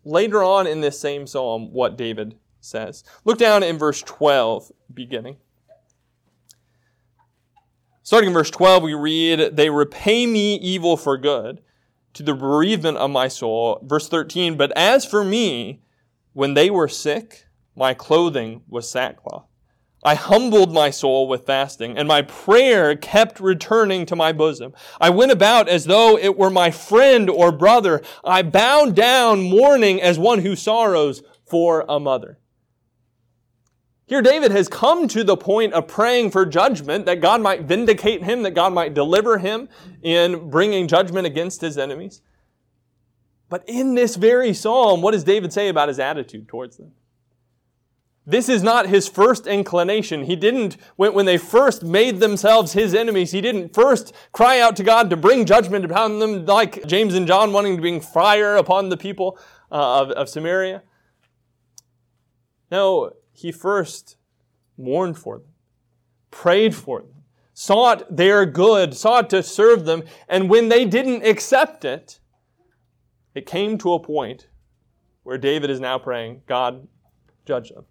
later 0.04 0.44
on 0.44 0.68
in 0.68 0.82
this 0.82 1.00
same 1.00 1.28
psalm 1.28 1.72
what 1.72 1.98
David 1.98 2.36
says. 2.60 3.04
Look 3.24 3.38
down 3.38 3.64
in 3.64 3.78
verse 3.78 4.02
12, 4.02 4.72
beginning. 4.94 5.38
Starting 8.02 8.30
in 8.30 8.34
verse 8.34 8.50
12, 8.50 8.84
we 8.84 8.94
read, 8.94 9.56
They 9.56 9.70
repay 9.70 10.26
me 10.26 10.56
evil 10.56 10.98
for 10.98 11.18
good, 11.18 11.62
to 12.14 12.24
the 12.24 12.34
bereavement 12.34 12.98
of 12.98 13.12
my 13.12 13.28
soul. 13.28 13.80
Verse 13.84 14.10
13, 14.10 14.58
But 14.58 14.72
as 14.76 15.06
for 15.06 15.24
me, 15.24 15.82
when 16.34 16.56
they 16.56 16.72
were 16.72 16.88
sick, 16.88 17.46
my 17.76 17.94
clothing 17.94 18.64
was 18.68 18.90
sackcloth. 18.90 19.49
I 20.04 20.16
humbled 20.16 20.74
my 20.74 20.92
soul 20.92 21.28
with 21.28 21.46
fasting, 21.46 21.98
and 21.98 22.08
my 22.08 22.22
prayer 22.22 22.96
kept 22.96 23.40
returning 23.40 24.06
to 24.06 24.16
my 24.16 24.32
bosom. 24.32 24.74
I 25.00 25.10
went 25.10 25.32
about 25.32 25.68
as 25.68 25.86
though 25.86 26.18
it 26.18 26.38
were 26.38 26.50
my 26.50 26.72
friend 26.72 27.30
or 27.30 27.52
brother. 27.52 28.02
I 28.24 28.42
bowed 28.44 28.96
down 28.96 29.42
mourning 29.42 30.02
as 30.02 30.18
one 30.18 30.40
who 30.40 30.56
sorrows 30.56 31.22
for 31.46 31.86
a 31.90 32.00
mother. 32.00 32.40
Here, 34.06 34.22
David 34.22 34.52
has 34.52 34.68
come 34.68 35.08
to 35.10 35.24
the 35.24 35.38
point 35.38 35.74
of 35.74 35.88
praying 35.88 36.32
for 36.32 36.46
judgment, 36.46 37.06
that 37.06 37.22
God 37.22 37.42
might 37.42 37.64
vindicate 37.64 38.24
him, 38.24 38.42
that 38.44 38.56
God 38.56 38.74
might 38.74 38.94
deliver 38.94 39.38
him 39.38 39.70
in 40.02 40.50
bringing 40.50 40.88
judgment 40.88 41.28
against 41.28 41.62
his 41.62 41.78
enemies. 41.78 42.22
But 43.50 43.64
in 43.68 43.96
this 43.96 44.16
very 44.16 44.54
psalm, 44.54 45.02
what 45.02 45.12
does 45.12 45.24
David 45.24 45.52
say 45.52 45.68
about 45.68 45.90
his 45.90 46.00
attitude 46.00 46.48
towards 46.48 46.78
them? 46.78 46.94
This 48.30 48.48
is 48.48 48.62
not 48.62 48.86
his 48.86 49.08
first 49.08 49.48
inclination. 49.48 50.26
He 50.26 50.36
didn't, 50.36 50.78
when, 50.98 51.16
when 51.16 51.26
they 51.26 51.40
first 51.40 51.82
made 51.82 52.20
themselves 52.20 52.74
his 52.74 52.94
enemies, 52.94 53.32
he 53.32 53.42
didn't 53.42 53.74
first 53.74 54.14
cry 54.32 54.60
out 54.60 54.76
to 54.76 54.84
God 54.84 55.10
to 55.10 55.18
bring 55.18 55.46
judgment 55.46 55.84
upon 55.84 56.20
them 56.20 56.46
like 56.46 56.86
James 56.86 57.16
and 57.16 57.26
John 57.26 57.52
wanting 57.52 57.76
to 57.78 57.82
bring 57.82 58.00
fire 58.00 58.56
upon 58.56 58.90
the 58.90 58.98
people 58.98 59.40
uh, 59.72 60.02
of, 60.02 60.12
of 60.12 60.30
Samaria. 60.30 60.84
No, 62.72 63.14
he 63.34 63.52
first 63.52 64.16
mourned 64.78 65.18
for 65.18 65.40
them, 65.40 65.48
prayed 66.30 66.76
for 66.76 67.00
them, 67.00 67.24
sought 67.56 68.16
their 68.16 68.46
good, 68.46 68.94
sought 68.94 69.32
to 69.32 69.42
serve 69.42 69.86
them, 69.86 70.04
and 70.28 70.52
when 70.52 70.70
they 70.70 70.86
didn't 70.86 71.26
accept 71.26 71.84
it, 71.84 72.20
it 73.34 73.48
came 73.48 73.80
to 73.80 73.94
a 73.94 74.00
point 74.00 74.50
where 75.24 75.40
David 75.40 75.72
is 75.72 75.80
now 75.80 75.98
praying, 75.98 76.44
God, 76.46 76.88
judge 77.48 77.70
them. 77.70 77.86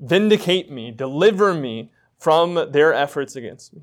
Vindicate 0.00 0.70
me, 0.70 0.90
deliver 0.90 1.54
me 1.54 1.90
from 2.18 2.70
their 2.72 2.92
efforts 2.92 3.36
against 3.36 3.74
me. 3.74 3.82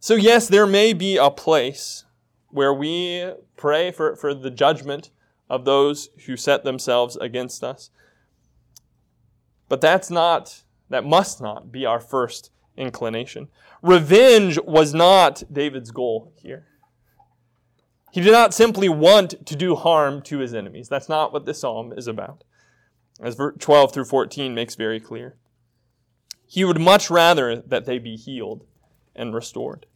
So, 0.00 0.14
yes, 0.14 0.48
there 0.48 0.66
may 0.66 0.92
be 0.92 1.16
a 1.16 1.30
place 1.30 2.04
where 2.50 2.72
we 2.72 3.32
pray 3.56 3.90
for, 3.90 4.16
for 4.16 4.32
the 4.32 4.50
judgment 4.50 5.10
of 5.50 5.64
those 5.64 6.10
who 6.26 6.36
set 6.36 6.64
themselves 6.64 7.16
against 7.16 7.64
us. 7.64 7.90
But 9.68 9.80
that's 9.80 10.10
not, 10.10 10.62
that 10.88 11.04
must 11.04 11.40
not 11.40 11.70
be 11.72 11.84
our 11.84 12.00
first 12.00 12.50
inclination. 12.76 13.48
Revenge 13.82 14.58
was 14.64 14.94
not 14.94 15.42
David's 15.52 15.90
goal 15.90 16.32
here. 16.36 16.66
He 18.12 18.20
did 18.20 18.32
not 18.32 18.54
simply 18.54 18.88
want 18.88 19.46
to 19.46 19.56
do 19.56 19.74
harm 19.74 20.22
to 20.22 20.38
his 20.38 20.54
enemies. 20.54 20.88
That's 20.88 21.08
not 21.08 21.32
what 21.32 21.44
this 21.44 21.60
psalm 21.60 21.92
is 21.92 22.06
about, 22.06 22.44
as 23.20 23.36
12 23.36 23.92
through 23.92 24.04
14 24.04 24.54
makes 24.54 24.74
very 24.74 25.00
clear. 25.00 25.36
He 26.46 26.64
would 26.64 26.80
much 26.80 27.10
rather 27.10 27.56
that 27.56 27.84
they 27.84 27.98
be 27.98 28.16
healed 28.16 28.64
and 29.14 29.34
restored. 29.34 29.86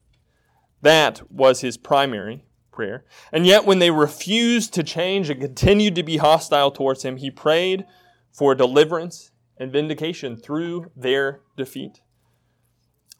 That 0.82 1.22
was 1.30 1.60
his 1.60 1.76
primary 1.76 2.44
prayer. 2.72 3.04
And 3.32 3.46
yet, 3.46 3.64
when 3.64 3.78
they 3.78 3.90
refused 3.90 4.74
to 4.74 4.82
change 4.82 5.30
and 5.30 5.40
continued 5.40 5.94
to 5.94 6.02
be 6.02 6.16
hostile 6.16 6.70
towards 6.70 7.04
him, 7.04 7.18
he 7.18 7.30
prayed 7.30 7.84
for 8.32 8.54
deliverance 8.54 9.30
and 9.56 9.70
vindication 9.70 10.36
through 10.36 10.90
their 10.96 11.40
defeat. 11.56 12.00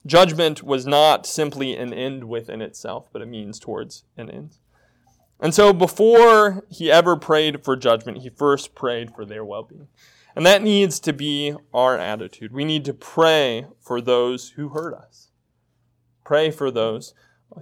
Judgment 0.04 0.62
was 0.64 0.84
not 0.84 1.26
simply 1.26 1.76
an 1.76 1.94
end 1.94 2.24
within 2.24 2.60
itself, 2.60 3.08
but 3.12 3.22
a 3.22 3.26
means 3.26 3.60
towards 3.60 4.04
an 4.16 4.28
end. 4.28 4.56
And 5.42 5.52
so 5.52 5.72
before 5.72 6.64
he 6.70 6.90
ever 6.90 7.16
prayed 7.16 7.64
for 7.64 7.74
judgment, 7.76 8.18
he 8.18 8.31
first 8.31 8.76
prayed 8.76 9.12
for 9.12 9.24
their 9.24 9.44
well 9.44 9.64
being. 9.64 9.88
And 10.37 10.46
that 10.46 10.62
needs 10.62 11.00
to 11.00 11.12
be 11.12 11.55
our 11.74 11.98
attitude. 11.98 12.52
We 12.52 12.64
need 12.64 12.85
to 12.87 12.94
pray 12.94 13.66
for 13.81 14.00
those 14.00 14.50
who 14.50 14.68
hurt 14.68 14.94
us, 14.94 15.31
pray 16.24 16.52
for 16.52 16.70
those 16.70 17.12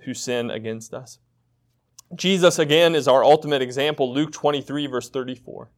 who 0.05 0.13
sin 0.13 0.51
against 0.51 0.93
us. 0.93 1.19
Jesus, 2.15 2.59
again, 2.59 2.95
is 2.95 3.09
our 3.09 3.25
ultimate 3.25 3.63
example. 3.63 4.13
Luke 4.13 4.31
23, 4.31 4.87
verse 4.87 5.09
34. 5.09 5.71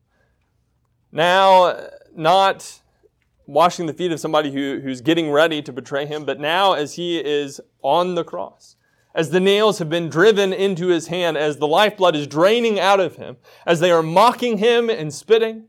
Now, 1.13 1.89
not 2.15 2.81
washing 3.47 3.87
the 3.87 3.95
feet 3.95 4.13
of 4.13 4.21
somebody 4.21 4.51
who, 4.51 4.81
who's 4.81 5.01
getting 5.01 5.31
ready 5.31 5.63
to 5.63 5.73
betray 5.73 6.07
him, 6.07 6.25
but 6.25 6.41
now 6.41 6.73
as 6.73 6.95
he 6.95 7.19
is 7.19 7.61
on 7.83 8.17
the 8.17 8.25
cross, 8.25 8.77
as 9.15 9.31
the 9.31 9.41
nails 9.41 9.79
have 9.79 9.91
been 9.91 10.09
driven 10.09 10.53
into 10.53 10.89
his 10.89 11.09
hand, 11.09 11.37
as 11.37 11.59
the 11.59 11.67
lifeblood 11.67 12.17
is 12.17 12.27
draining 12.27 12.81
out 12.81 13.01
of 13.01 13.17
him, 13.17 13.37
as 13.67 13.81
they 13.81 13.91
are 13.91 14.03
mocking 14.03 14.59
him 14.59 14.89
and 14.89 15.13
spitting, 15.13 15.69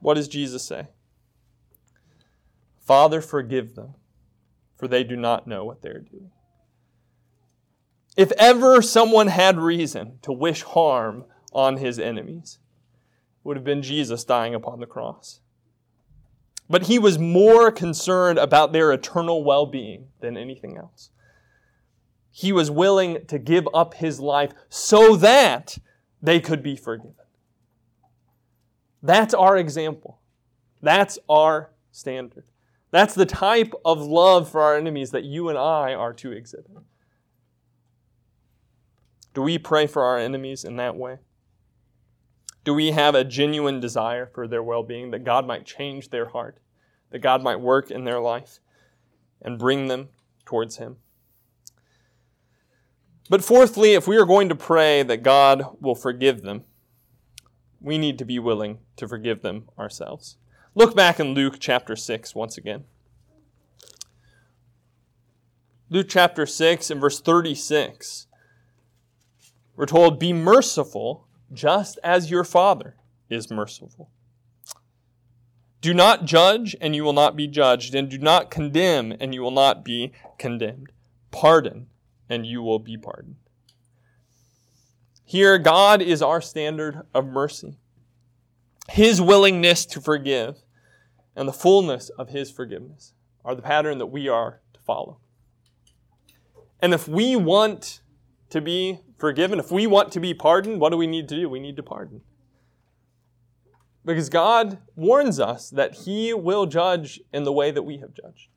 what 0.00 0.14
does 0.14 0.28
Jesus 0.28 0.62
say? 0.62 0.88
Father, 2.78 3.20
forgive 3.20 3.74
them, 3.74 3.94
for 4.76 4.88
they 4.88 5.04
do 5.04 5.16
not 5.16 5.46
know 5.46 5.64
what 5.64 5.82
they're 5.82 6.00
doing. 6.00 6.30
If 8.16 8.32
ever 8.32 8.82
someone 8.82 9.28
had 9.28 9.58
reason 9.58 10.18
to 10.22 10.32
wish 10.32 10.62
harm 10.62 11.24
on 11.52 11.76
his 11.76 11.98
enemies, 11.98 12.58
it 13.38 13.48
would 13.48 13.56
have 13.56 13.64
been 13.64 13.82
Jesus 13.82 14.24
dying 14.24 14.54
upon 14.54 14.80
the 14.80 14.86
cross. 14.86 15.40
But 16.68 16.86
he 16.86 16.98
was 16.98 17.18
more 17.18 17.70
concerned 17.70 18.38
about 18.38 18.72
their 18.72 18.92
eternal 18.92 19.42
well 19.42 19.66
being 19.66 20.08
than 20.20 20.36
anything 20.36 20.76
else. 20.76 21.10
He 22.30 22.52
was 22.52 22.70
willing 22.70 23.26
to 23.26 23.38
give 23.38 23.68
up 23.74 23.94
his 23.94 24.20
life 24.20 24.52
so 24.68 25.16
that 25.16 25.78
they 26.22 26.40
could 26.40 26.62
be 26.62 26.76
forgiven. 26.76 27.14
That's 29.02 29.34
our 29.34 29.56
example. 29.56 30.20
That's 30.82 31.18
our 31.28 31.70
standard. 31.90 32.44
That's 32.90 33.14
the 33.14 33.26
type 33.26 33.72
of 33.84 34.00
love 34.00 34.50
for 34.50 34.60
our 34.60 34.76
enemies 34.76 35.10
that 35.10 35.24
you 35.24 35.48
and 35.48 35.58
I 35.58 35.94
are 35.94 36.12
to 36.14 36.32
exhibit. 36.32 36.76
Do 39.32 39.42
we 39.42 39.58
pray 39.58 39.86
for 39.86 40.02
our 40.02 40.18
enemies 40.18 40.64
in 40.64 40.76
that 40.76 40.96
way? 40.96 41.18
Do 42.64 42.74
we 42.74 42.90
have 42.90 43.14
a 43.14 43.24
genuine 43.24 43.80
desire 43.80 44.26
for 44.26 44.46
their 44.46 44.62
well 44.62 44.82
being, 44.82 45.12
that 45.12 45.24
God 45.24 45.46
might 45.46 45.64
change 45.64 46.10
their 46.10 46.28
heart, 46.28 46.58
that 47.10 47.20
God 47.20 47.42
might 47.42 47.60
work 47.60 47.90
in 47.90 48.04
their 48.04 48.20
life 48.20 48.58
and 49.40 49.58
bring 49.58 49.86
them 49.86 50.08
towards 50.44 50.76
Him? 50.76 50.96
But 53.30 53.44
fourthly, 53.44 53.92
if 53.92 54.08
we 54.08 54.16
are 54.16 54.26
going 54.26 54.48
to 54.48 54.56
pray 54.56 55.04
that 55.04 55.22
God 55.22 55.76
will 55.80 55.94
forgive 55.94 56.42
them, 56.42 56.64
we 57.80 57.96
need 57.96 58.18
to 58.18 58.24
be 58.24 58.40
willing 58.40 58.80
to 58.96 59.06
forgive 59.06 59.40
them 59.40 59.68
ourselves. 59.78 60.36
Look 60.74 60.96
back 60.96 61.20
in 61.20 61.32
Luke 61.32 61.58
chapter 61.60 61.94
6 61.94 62.34
once 62.34 62.58
again. 62.58 62.84
Luke 65.88 66.08
chapter 66.08 66.44
6 66.44 66.90
and 66.90 67.00
verse 67.00 67.20
36, 67.20 68.26
we're 69.76 69.86
told, 69.86 70.18
Be 70.18 70.32
merciful 70.32 71.28
just 71.52 72.00
as 72.02 72.32
your 72.32 72.44
Father 72.44 72.96
is 73.28 73.48
merciful. 73.48 74.10
Do 75.80 75.94
not 75.94 76.24
judge, 76.24 76.74
and 76.80 76.96
you 76.96 77.04
will 77.04 77.12
not 77.12 77.36
be 77.36 77.46
judged, 77.46 77.94
and 77.94 78.08
do 78.08 78.18
not 78.18 78.50
condemn, 78.50 79.14
and 79.20 79.32
you 79.32 79.40
will 79.40 79.50
not 79.52 79.84
be 79.84 80.12
condemned. 80.36 80.90
Pardon, 81.30 81.86
and 82.30 82.46
you 82.46 82.62
will 82.62 82.78
be 82.78 82.96
pardoned. 82.96 83.36
Here, 85.24 85.58
God 85.58 86.00
is 86.00 86.22
our 86.22 86.40
standard 86.40 87.02
of 87.12 87.26
mercy. 87.26 87.78
His 88.88 89.20
willingness 89.20 89.84
to 89.86 90.00
forgive 90.00 90.62
and 91.36 91.46
the 91.46 91.52
fullness 91.52 92.08
of 92.10 92.30
His 92.30 92.50
forgiveness 92.50 93.12
are 93.44 93.54
the 93.54 93.62
pattern 93.62 93.98
that 93.98 94.06
we 94.06 94.28
are 94.28 94.60
to 94.74 94.80
follow. 94.80 95.18
And 96.80 96.94
if 96.94 97.06
we 97.06 97.36
want 97.36 98.00
to 98.50 98.60
be 98.60 99.00
forgiven, 99.16 99.58
if 99.58 99.70
we 99.70 99.86
want 99.86 100.12
to 100.12 100.20
be 100.20 100.34
pardoned, 100.34 100.80
what 100.80 100.90
do 100.90 100.96
we 100.96 101.06
need 101.06 101.28
to 101.28 101.36
do? 101.36 101.48
We 101.48 101.60
need 101.60 101.76
to 101.76 101.82
pardon. 101.82 102.22
Because 104.04 104.28
God 104.28 104.78
warns 104.96 105.38
us 105.38 105.70
that 105.70 105.94
He 105.94 106.32
will 106.34 106.66
judge 106.66 107.20
in 107.32 107.44
the 107.44 107.52
way 107.52 107.70
that 107.70 107.82
we 107.82 107.98
have 107.98 108.14
judged. 108.14 108.48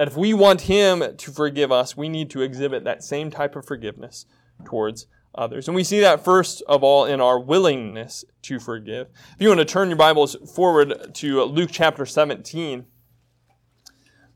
That 0.00 0.08
if 0.08 0.16
we 0.16 0.32
want 0.32 0.62
Him 0.62 1.04
to 1.14 1.30
forgive 1.30 1.70
us, 1.70 1.94
we 1.94 2.08
need 2.08 2.30
to 2.30 2.40
exhibit 2.40 2.84
that 2.84 3.04
same 3.04 3.30
type 3.30 3.54
of 3.54 3.66
forgiveness 3.66 4.24
towards 4.64 5.06
others. 5.34 5.68
And 5.68 5.74
we 5.74 5.84
see 5.84 6.00
that 6.00 6.24
first 6.24 6.62
of 6.66 6.82
all 6.82 7.04
in 7.04 7.20
our 7.20 7.38
willingness 7.38 8.24
to 8.44 8.58
forgive. 8.58 9.08
If 9.34 9.42
you 9.42 9.48
want 9.48 9.58
to 9.58 9.66
turn 9.66 9.90
your 9.90 9.98
Bibles 9.98 10.36
forward 10.54 11.12
to 11.16 11.42
Luke 11.42 11.68
chapter 11.70 12.06
17, 12.06 12.86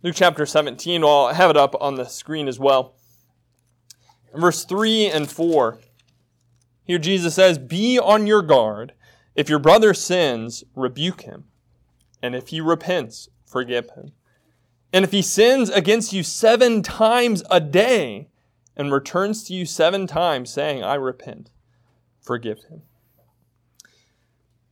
Luke 0.03 0.14
chapter 0.14 0.44
17, 0.44 1.03
I'll 1.03 1.33
have 1.33 1.48
it 1.48 1.57
up 1.57 1.74
on 1.81 1.94
the 1.94 2.05
screen 2.05 2.46
as 2.46 2.59
well. 2.59 2.96
verse 4.35 4.66
3 4.66 5.07
and 5.07 5.31
4, 5.31 5.79
here 6.85 6.98
Jesus 6.98 7.37
says, 7.37 7.57
Be 7.57 7.98
on 7.98 8.27
your 8.27 8.42
guard. 8.42 8.92
If 9.35 9.48
your 9.48 9.61
brother 9.61 9.94
sins, 9.94 10.62
rebuke 10.74 11.22
him. 11.22 11.44
And 12.20 12.35
if 12.35 12.48
he 12.48 12.61
repents, 12.61 13.31
forgive 13.46 13.88
him. 13.92 14.12
And 14.95 15.05
if 15.05 15.11
he 15.11 15.23
sins 15.23 15.71
against 15.71 16.13
you 16.13 16.23
seven 16.23 16.81
times 16.81 17.43
a 17.51 17.59
day, 17.59 18.29
and 18.77 18.93
returns 18.93 19.43
to 19.45 19.53
you 19.53 19.67
seven 19.67 20.07
times, 20.07 20.51
saying, 20.51 20.85
I 20.85 20.95
repent, 20.95 21.51
forgive 22.23 22.63
him. 22.71 22.83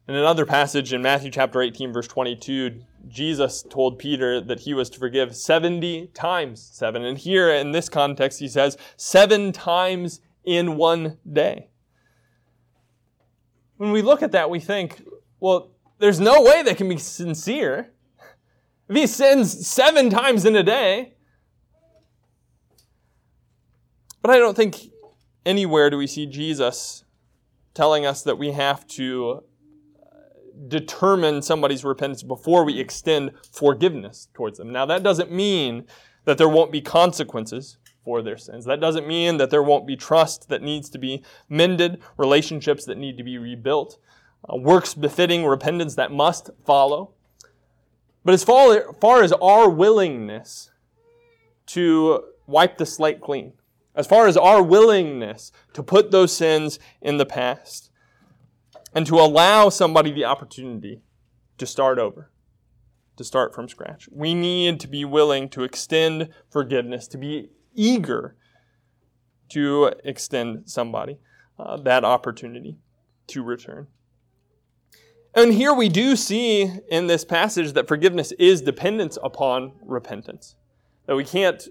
In 0.07 0.15
another 0.15 0.47
passage 0.47 0.93
in 0.93 1.03
Matthew 1.03 1.33
chapter 1.33 1.61
18, 1.61 1.93
verse 1.93 2.07
22, 2.07 2.83
Jesus 3.09 3.65
told 3.69 3.99
Peter 3.99 4.41
that 4.41 4.61
he 4.61 4.75
was 4.75 4.89
to 4.91 5.01
forgive 5.01 5.35
70 5.35 6.13
times 6.15 6.71
seven. 6.73 7.05
And 7.05 7.19
here 7.19 7.51
in 7.51 7.73
this 7.73 7.89
context, 7.89 8.39
he 8.39 8.47
says, 8.47 8.79
seven 8.97 9.51
times 9.51 10.21
in 10.45 10.77
one 10.77 11.19
day. 11.33 11.67
When 13.77 13.91
we 13.91 14.03
look 14.03 14.23
at 14.23 14.31
that, 14.31 14.51
we 14.51 14.61
think, 14.61 15.03
well, 15.41 15.73
there's 15.99 16.21
no 16.21 16.43
way 16.43 16.63
they 16.63 16.75
can 16.75 16.89
be 16.89 16.99
sincere. 16.99 17.91
If 18.93 18.97
he 18.99 19.07
sins 19.07 19.67
seven 19.67 20.11
times 20.11 20.45
in 20.45 20.55
a 20.55 20.63
day, 20.63 21.15
but 24.21 24.31
I 24.31 24.37
don't 24.37 24.55
think 24.55 24.91
anywhere 25.47 25.89
do 25.89 25.97
we 25.97 26.07
see 26.07 26.27
Jesus 26.27 27.03
telling 27.73 28.05
us 28.05 28.23
that 28.25 28.37
we 28.37 28.53
have 28.53 28.87
to 28.89 29.45
uh, 29.99 30.17
determine 30.69 31.41
somebody's 31.41 31.85
repentance 31.85 32.23
before 32.23 32.67
we 32.67 32.79
extend 32.79 33.31
forgiveness 33.51 34.29
towards 34.35 34.59
them. 34.59 34.71
Now, 34.71 34.85
that 34.85 35.03
doesn't 35.03 35.33
mean 35.33 35.87
that 36.27 36.37
there 36.37 36.51
won't 36.51 36.71
be 36.71 36.83
consequences 36.83 37.79
for 38.05 38.21
their 38.21 38.37
sins. 38.37 38.67
That 38.67 38.81
doesn't 38.81 39.09
mean 39.09 39.39
that 39.39 39.49
there 39.49 39.63
won't 39.63 39.87
be 39.87 39.97
trust 39.97 40.51
that 40.51 40.61
needs 40.61 40.91
to 40.91 40.99
be 40.99 41.25
mended, 41.49 42.03
relationships 42.19 42.85
that 42.85 42.99
need 42.99 43.17
to 43.17 43.25
be 43.25 43.39
rebuilt, 43.39 43.97
uh, 44.47 44.59
works 44.59 44.93
befitting 44.93 45.47
repentance 45.47 45.95
that 45.95 46.13
must 46.13 46.51
follow. 46.67 47.15
But 48.25 48.35
as 48.35 48.45
far, 48.45 48.93
far 48.95 49.23
as 49.23 49.33
our 49.33 49.69
willingness 49.69 50.71
to 51.67 52.25
wipe 52.47 52.79
the 52.79 52.87
slate 52.87 53.21
clean, 53.21 53.55
as 53.95 54.07
far 54.07 54.27
as 54.27 54.37
our 54.37 54.63
willingness 54.63 55.53
to 55.73 55.83
put 55.83 56.11
those 56.11 56.35
sins 56.35 56.79
in 57.01 57.19
the 57.19 57.27
past 57.27 57.91
and 58.95 59.07
to 59.07 59.17
allow 59.17 59.69
somebody 59.69 60.13
the 60.13 60.25
opportunity 60.25 61.03
to 61.59 61.67
start 61.67 61.99
over, 61.99 62.31
to 63.17 63.25
start 63.25 63.55
from 63.55 63.69
scratch. 63.69 64.09
We 64.11 64.35
need 64.35 64.81
to 64.81 64.89
be 64.89 65.05
willing 65.05 65.49
to 65.51 65.65
extend 65.65 66.29
forgiveness, 66.51 67.09
to 67.09 67.19
be 67.19 67.51
eager 67.75 68.37
to 69.51 69.93
extend 70.05 70.69
somebody 70.71 71.19
uh, 71.59 71.77
that 71.79 72.05
opportunity 72.05 72.79
to 73.29 73.43
return. 73.43 73.87
And 75.35 75.55
here 75.55 75.73
we 75.73 75.89
do 75.89 76.15
see 76.15 76.71
in 76.91 77.07
this 77.07 77.25
passage 77.25 77.73
that 77.73 77.89
forgiveness 77.89 78.33
is 78.33 78.61
dependent 78.61 79.17
upon 79.23 79.73
repentance. 79.83 80.57
That 81.07 81.17
we 81.17 81.25
can't 81.25 81.69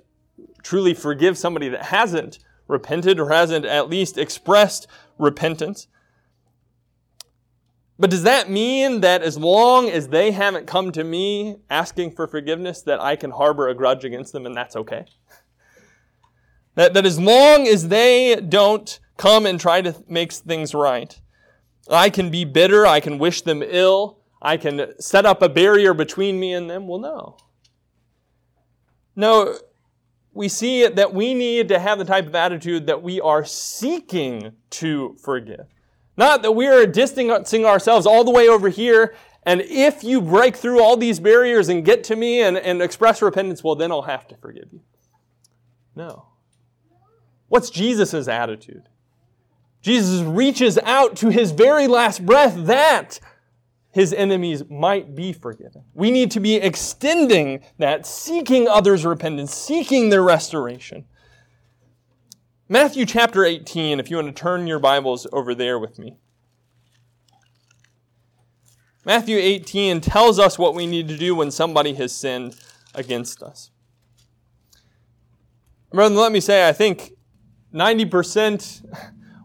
truly 0.63 0.93
forgive 0.93 1.37
somebody 1.37 1.69
that 1.69 1.85
hasn't 1.85 2.39
repented 2.67 3.19
or 3.19 3.29
hasn't 3.29 3.65
at 3.65 3.89
least 3.89 4.17
expressed 4.17 4.87
repentance. 5.19 5.87
But 7.99 8.09
does 8.09 8.23
that 8.23 8.49
mean 8.49 9.01
that 9.01 9.21
as 9.21 9.37
long 9.37 9.87
as 9.87 10.07
they 10.07 10.31
haven't 10.31 10.65
come 10.65 10.91
to 10.93 11.03
me 11.03 11.57
asking 11.69 12.15
for 12.15 12.25
forgiveness, 12.25 12.81
that 12.81 12.99
I 12.99 13.15
can 13.15 13.29
harbor 13.29 13.67
a 13.67 13.75
grudge 13.75 14.03
against 14.03 14.33
them 14.33 14.47
and 14.47 14.55
that's 14.55 14.75
okay? 14.75 15.05
That, 16.73 16.95
that 16.95 17.05
as 17.05 17.19
long 17.19 17.67
as 17.67 17.89
they 17.89 18.37
don't 18.37 18.99
come 19.17 19.45
and 19.45 19.59
try 19.59 19.83
to 19.83 20.03
make 20.07 20.31
things 20.31 20.73
right, 20.73 21.21
I 21.89 22.09
can 22.09 22.29
be 22.29 22.45
bitter, 22.45 22.85
I 22.85 22.99
can 22.99 23.17
wish 23.17 23.41
them 23.41 23.63
ill, 23.63 24.19
I 24.41 24.57
can 24.57 24.99
set 24.99 25.25
up 25.25 25.41
a 25.41 25.49
barrier 25.49 25.93
between 25.93 26.39
me 26.39 26.53
and 26.53 26.69
them. 26.69 26.87
Well, 26.87 26.99
no. 26.99 27.37
No, 29.15 29.57
we 30.33 30.47
see 30.47 30.87
that 30.87 31.13
we 31.13 31.33
need 31.33 31.67
to 31.69 31.79
have 31.79 31.99
the 31.99 32.05
type 32.05 32.25
of 32.27 32.35
attitude 32.35 32.87
that 32.87 33.03
we 33.03 33.19
are 33.19 33.43
seeking 33.43 34.53
to 34.71 35.15
forgive. 35.21 35.67
Not 36.17 36.41
that 36.43 36.53
we 36.53 36.67
are 36.67 36.85
distancing 36.85 37.65
ourselves 37.65 38.05
all 38.05 38.23
the 38.23 38.31
way 38.31 38.47
over 38.47 38.69
here, 38.69 39.13
and 39.43 39.61
if 39.61 40.03
you 40.03 40.21
break 40.21 40.55
through 40.55 40.81
all 40.81 40.95
these 40.95 41.19
barriers 41.19 41.67
and 41.67 41.83
get 41.83 42.03
to 42.05 42.15
me 42.15 42.41
and, 42.41 42.57
and 42.57 42.81
express 42.81 43.21
repentance, 43.21 43.63
well, 43.63 43.75
then 43.75 43.91
I'll 43.91 44.03
have 44.03 44.27
to 44.27 44.37
forgive 44.37 44.69
you. 44.71 44.81
No. 45.95 46.27
What's 47.47 47.69
Jesus' 47.69 48.27
attitude? 48.27 48.87
Jesus 49.81 50.21
reaches 50.21 50.77
out 50.83 51.15
to 51.17 51.29
his 51.29 51.51
very 51.51 51.87
last 51.87 52.25
breath 52.25 52.55
that 52.65 53.19
his 53.91 54.13
enemies 54.13 54.63
might 54.69 55.15
be 55.15 55.33
forgiven. 55.33 55.83
We 55.93 56.11
need 56.11 56.31
to 56.31 56.39
be 56.39 56.55
extending 56.55 57.61
that, 57.77 58.05
seeking 58.05 58.67
others' 58.67 59.05
repentance, 59.05 59.53
seeking 59.53 60.09
their 60.09 60.23
restoration. 60.23 61.05
Matthew 62.69 63.05
chapter 63.05 63.43
18, 63.43 63.99
if 63.99 64.09
you 64.09 64.15
want 64.15 64.33
to 64.33 64.41
turn 64.41 64.65
your 64.65 64.79
Bibles 64.79 65.27
over 65.33 65.53
there 65.53 65.77
with 65.77 65.99
me. 65.99 66.17
Matthew 69.03 69.37
18 69.37 69.99
tells 69.99 70.39
us 70.39 70.59
what 70.59 70.75
we 70.75 70.85
need 70.85 71.07
to 71.09 71.17
do 71.17 71.35
when 71.35 71.51
somebody 71.51 71.95
has 71.95 72.15
sinned 72.15 72.55
against 72.93 73.41
us. 73.41 73.71
Brother, 75.91 76.15
let 76.15 76.31
me 76.31 76.39
say, 76.39 76.69
I 76.69 76.71
think 76.71 77.11
90% 77.73 78.83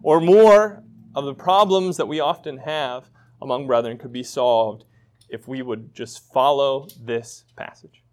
or 0.06 0.20
more 0.20 0.84
of 1.16 1.24
the 1.24 1.34
problems 1.34 1.96
that 1.96 2.06
we 2.06 2.20
often 2.20 2.58
have 2.58 3.10
among 3.42 3.66
brethren 3.66 3.98
could 3.98 4.12
be 4.12 4.22
solved 4.22 4.84
if 5.28 5.48
we 5.48 5.60
would 5.60 5.92
just 5.96 6.32
follow 6.32 6.86
this 7.02 7.42
passage. 7.56 8.04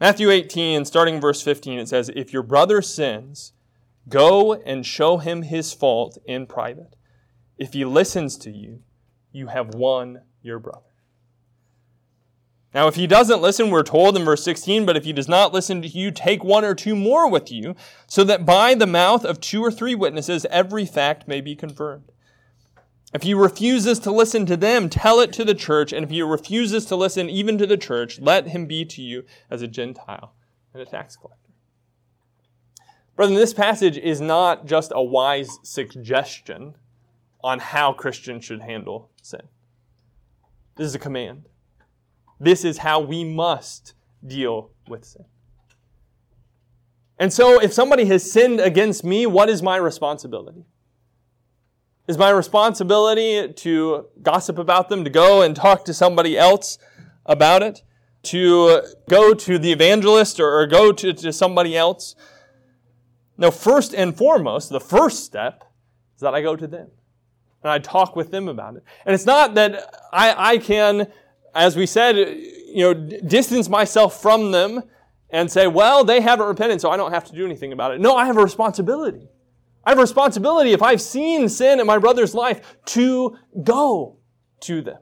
Matthew 0.00 0.30
18, 0.30 0.84
starting 0.84 1.20
verse 1.20 1.42
15, 1.42 1.78
it 1.78 1.88
says, 1.88 2.10
If 2.16 2.32
your 2.32 2.42
brother 2.42 2.82
sins, 2.82 3.52
go 4.08 4.54
and 4.54 4.84
show 4.84 5.18
him 5.18 5.42
his 5.42 5.72
fault 5.72 6.18
in 6.26 6.48
private. 6.48 6.96
If 7.56 7.72
he 7.74 7.84
listens 7.84 8.36
to 8.38 8.50
you, 8.50 8.82
you 9.30 9.46
have 9.46 9.76
won 9.76 10.22
your 10.42 10.58
brother. 10.58 10.93
Now, 12.74 12.88
if 12.88 12.96
he 12.96 13.06
doesn't 13.06 13.40
listen, 13.40 13.70
we're 13.70 13.84
told 13.84 14.16
in 14.16 14.24
verse 14.24 14.42
16, 14.42 14.84
but 14.84 14.96
if 14.96 15.04
he 15.04 15.12
does 15.12 15.28
not 15.28 15.52
listen 15.52 15.80
to 15.82 15.88
you, 15.88 16.10
take 16.10 16.42
one 16.42 16.64
or 16.64 16.74
two 16.74 16.96
more 16.96 17.30
with 17.30 17.52
you, 17.52 17.76
so 18.08 18.24
that 18.24 18.44
by 18.44 18.74
the 18.74 18.86
mouth 18.86 19.24
of 19.24 19.40
two 19.40 19.62
or 19.62 19.70
three 19.70 19.94
witnesses 19.94 20.44
every 20.50 20.84
fact 20.84 21.28
may 21.28 21.40
be 21.40 21.54
confirmed. 21.54 22.10
If 23.14 23.22
he 23.22 23.32
refuses 23.32 24.00
to 24.00 24.10
listen 24.10 24.44
to 24.46 24.56
them, 24.56 24.88
tell 24.88 25.20
it 25.20 25.32
to 25.34 25.44
the 25.44 25.54
church. 25.54 25.92
And 25.92 26.02
if 26.02 26.10
he 26.10 26.20
refuses 26.20 26.84
to 26.86 26.96
listen 26.96 27.30
even 27.30 27.58
to 27.58 27.66
the 27.66 27.76
church, 27.76 28.18
let 28.18 28.48
him 28.48 28.66
be 28.66 28.84
to 28.86 29.00
you 29.00 29.24
as 29.48 29.62
a 29.62 29.68
Gentile 29.68 30.34
and 30.72 30.82
a 30.82 30.84
tax 30.84 31.14
collector. 31.14 31.52
Brethren, 33.14 33.38
this 33.38 33.54
passage 33.54 33.96
is 33.96 34.20
not 34.20 34.66
just 34.66 34.90
a 34.92 35.02
wise 35.02 35.60
suggestion 35.62 36.74
on 37.44 37.60
how 37.60 37.92
Christians 37.92 38.44
should 38.44 38.62
handle 38.62 39.12
sin. 39.22 39.42
This 40.74 40.88
is 40.88 40.96
a 40.96 40.98
command. 40.98 41.44
This 42.44 42.64
is 42.64 42.78
how 42.78 43.00
we 43.00 43.24
must 43.24 43.94
deal 44.24 44.70
with 44.86 45.04
sin. 45.04 45.24
And 47.18 47.32
so, 47.32 47.60
if 47.60 47.72
somebody 47.72 48.04
has 48.06 48.30
sinned 48.30 48.60
against 48.60 49.04
me, 49.04 49.24
what 49.24 49.48
is 49.48 49.62
my 49.62 49.76
responsibility? 49.76 50.64
Is 52.06 52.18
my 52.18 52.28
responsibility 52.28 53.50
to 53.50 54.06
gossip 54.20 54.58
about 54.58 54.90
them, 54.90 55.04
to 55.04 55.10
go 55.10 55.40
and 55.40 55.56
talk 55.56 55.86
to 55.86 55.94
somebody 55.94 56.36
else 56.36 56.76
about 57.24 57.62
it, 57.62 57.82
to 58.24 58.82
go 59.08 59.32
to 59.32 59.58
the 59.58 59.72
evangelist 59.72 60.38
or, 60.38 60.58
or 60.58 60.66
go 60.66 60.92
to, 60.92 61.14
to 61.14 61.32
somebody 61.32 61.76
else? 61.76 62.14
No, 63.38 63.50
first 63.50 63.94
and 63.94 64.14
foremost, 64.14 64.68
the 64.68 64.80
first 64.80 65.24
step 65.24 65.64
is 66.14 66.20
that 66.20 66.34
I 66.34 66.42
go 66.42 66.56
to 66.56 66.66
them 66.66 66.88
and 67.62 67.72
I 67.72 67.78
talk 67.78 68.14
with 68.14 68.30
them 68.30 68.48
about 68.48 68.76
it. 68.76 68.84
And 69.06 69.14
it's 69.14 69.26
not 69.26 69.54
that 69.54 69.90
I, 70.12 70.52
I 70.52 70.58
can, 70.58 71.10
as 71.54 71.76
we 71.76 71.86
said, 71.86 72.16
you 72.16 72.82
know, 72.82 72.94
distance 72.94 73.68
myself 73.68 74.20
from 74.20 74.50
them 74.50 74.82
and 75.30 75.50
say, 75.50 75.66
well, 75.66 76.04
they 76.04 76.20
haven't 76.20 76.46
repented, 76.46 76.80
so 76.80 76.90
I 76.90 76.96
don't 76.96 77.12
have 77.12 77.24
to 77.24 77.32
do 77.32 77.44
anything 77.44 77.72
about 77.72 77.92
it. 77.92 78.00
No, 78.00 78.16
I 78.16 78.26
have 78.26 78.36
a 78.36 78.42
responsibility. 78.42 79.28
I 79.84 79.90
have 79.90 79.98
a 79.98 80.02
responsibility 80.02 80.72
if 80.72 80.82
I've 80.82 81.00
seen 81.00 81.48
sin 81.48 81.80
in 81.80 81.86
my 81.86 81.98
brother's 81.98 82.34
life 82.34 82.76
to 82.86 83.36
go 83.62 84.18
to 84.60 84.80
them, 84.80 84.98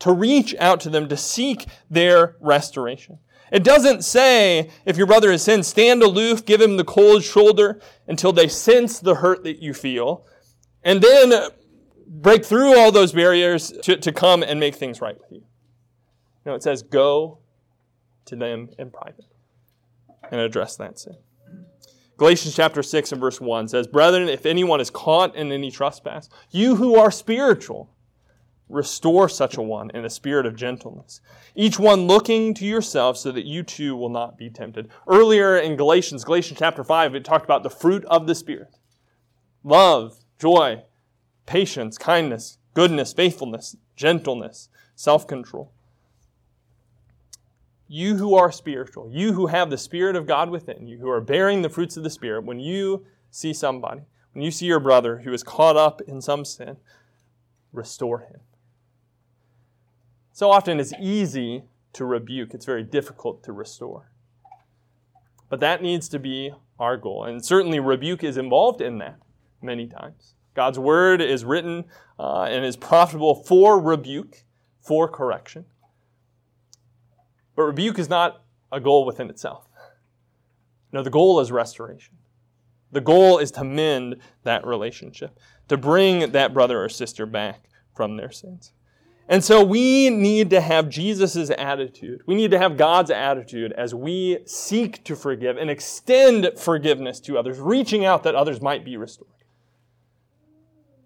to 0.00 0.12
reach 0.12 0.54
out 0.58 0.80
to 0.80 0.90
them, 0.90 1.08
to 1.08 1.16
seek 1.16 1.66
their 1.90 2.36
restoration. 2.40 3.18
It 3.52 3.64
doesn't 3.64 4.02
say 4.02 4.70
if 4.86 4.96
your 4.96 5.06
brother 5.06 5.30
has 5.30 5.42
sinned, 5.42 5.66
stand 5.66 6.02
aloof, 6.02 6.46
give 6.46 6.60
him 6.60 6.78
the 6.78 6.84
cold 6.84 7.22
shoulder 7.22 7.80
until 8.08 8.32
they 8.32 8.48
sense 8.48 8.98
the 8.98 9.16
hurt 9.16 9.44
that 9.44 9.58
you 9.58 9.74
feel, 9.74 10.26
and 10.82 11.02
then 11.02 11.50
break 12.06 12.44
through 12.44 12.78
all 12.78 12.90
those 12.90 13.12
barriers 13.12 13.72
to, 13.82 13.96
to 13.96 14.10
come 14.10 14.42
and 14.42 14.58
make 14.58 14.74
things 14.76 15.00
right 15.00 15.18
with 15.18 15.30
you. 15.30 15.44
No, 16.44 16.54
it 16.54 16.62
says 16.62 16.82
go 16.82 17.38
to 18.26 18.36
them 18.36 18.70
in 18.78 18.90
private 18.90 19.26
and 20.30 20.40
address 20.40 20.76
that 20.76 20.98
sin. 20.98 21.16
Galatians 22.16 22.54
chapter 22.54 22.82
6 22.82 23.12
and 23.12 23.20
verse 23.20 23.40
1 23.40 23.68
says, 23.68 23.86
Brethren, 23.86 24.28
if 24.28 24.46
anyone 24.46 24.80
is 24.80 24.90
caught 24.90 25.34
in 25.34 25.50
any 25.50 25.70
trespass, 25.70 26.28
you 26.50 26.76
who 26.76 26.96
are 26.96 27.10
spiritual, 27.10 27.90
restore 28.68 29.28
such 29.28 29.56
a 29.56 29.62
one 29.62 29.90
in 29.90 30.04
a 30.04 30.10
spirit 30.10 30.46
of 30.46 30.56
gentleness. 30.56 31.20
Each 31.54 31.78
one 31.78 32.06
looking 32.06 32.54
to 32.54 32.64
yourself 32.64 33.16
so 33.16 33.30
that 33.32 33.44
you 33.44 33.62
too 33.62 33.94
will 33.96 34.08
not 34.08 34.38
be 34.38 34.50
tempted. 34.50 34.88
Earlier 35.06 35.56
in 35.58 35.76
Galatians, 35.76 36.24
Galatians 36.24 36.58
chapter 36.58 36.82
5, 36.82 37.14
it 37.14 37.24
talked 37.24 37.44
about 37.44 37.62
the 37.62 37.70
fruit 37.70 38.04
of 38.06 38.26
the 38.26 38.34
Spirit 38.34 38.78
love, 39.62 40.18
joy, 40.40 40.82
patience, 41.46 41.98
kindness, 41.98 42.58
goodness, 42.74 43.12
faithfulness, 43.12 43.76
gentleness, 43.94 44.68
self 44.94 45.26
control. 45.26 45.72
You 47.94 48.16
who 48.16 48.34
are 48.36 48.50
spiritual, 48.50 49.10
you 49.12 49.34
who 49.34 49.48
have 49.48 49.68
the 49.68 49.76
Spirit 49.76 50.16
of 50.16 50.26
God 50.26 50.48
within 50.48 50.86
you, 50.86 50.96
who 50.96 51.10
are 51.10 51.20
bearing 51.20 51.60
the 51.60 51.68
fruits 51.68 51.98
of 51.98 52.02
the 52.02 52.08
Spirit, 52.08 52.42
when 52.42 52.58
you 52.58 53.04
see 53.30 53.52
somebody, 53.52 54.00
when 54.32 54.42
you 54.42 54.50
see 54.50 54.64
your 54.64 54.80
brother 54.80 55.18
who 55.18 55.32
is 55.34 55.42
caught 55.42 55.76
up 55.76 56.00
in 56.00 56.22
some 56.22 56.46
sin, 56.46 56.78
restore 57.70 58.20
him. 58.20 58.40
So 60.32 60.50
often 60.50 60.80
it's 60.80 60.94
easy 60.98 61.64
to 61.92 62.06
rebuke, 62.06 62.54
it's 62.54 62.64
very 62.64 62.82
difficult 62.82 63.42
to 63.44 63.52
restore. 63.52 64.10
But 65.50 65.60
that 65.60 65.82
needs 65.82 66.08
to 66.08 66.18
be 66.18 66.50
our 66.78 66.96
goal. 66.96 67.24
And 67.24 67.44
certainly 67.44 67.78
rebuke 67.78 68.24
is 68.24 68.38
involved 68.38 68.80
in 68.80 68.96
that 69.00 69.18
many 69.60 69.86
times. 69.86 70.32
God's 70.54 70.78
word 70.78 71.20
is 71.20 71.44
written 71.44 71.84
uh, 72.18 72.44
and 72.44 72.64
is 72.64 72.74
profitable 72.74 73.34
for 73.34 73.78
rebuke, 73.78 74.44
for 74.80 75.08
correction. 75.08 75.66
But 77.54 77.62
rebuke 77.62 77.98
is 77.98 78.08
not 78.08 78.42
a 78.70 78.80
goal 78.80 79.04
within 79.04 79.28
itself. 79.30 79.68
No, 80.92 81.02
the 81.02 81.10
goal 81.10 81.40
is 81.40 81.50
restoration. 81.50 82.16
The 82.90 83.00
goal 83.00 83.38
is 83.38 83.50
to 83.52 83.64
mend 83.64 84.16
that 84.42 84.66
relationship, 84.66 85.38
to 85.68 85.76
bring 85.78 86.32
that 86.32 86.52
brother 86.52 86.82
or 86.82 86.88
sister 86.88 87.24
back 87.24 87.68
from 87.94 88.16
their 88.16 88.30
sins. 88.30 88.72
And 89.28 89.42
so 89.42 89.64
we 89.64 90.10
need 90.10 90.50
to 90.50 90.60
have 90.60 90.90
Jesus' 90.90 91.50
attitude. 91.50 92.22
We 92.26 92.34
need 92.34 92.50
to 92.50 92.58
have 92.58 92.76
God's 92.76 93.10
attitude 93.10 93.72
as 93.72 93.94
we 93.94 94.40
seek 94.44 95.04
to 95.04 95.16
forgive 95.16 95.56
and 95.56 95.70
extend 95.70 96.50
forgiveness 96.58 97.18
to 97.20 97.38
others, 97.38 97.58
reaching 97.58 98.04
out 98.04 98.24
that 98.24 98.34
others 98.34 98.60
might 98.60 98.84
be 98.84 98.96
restored. 98.96 99.30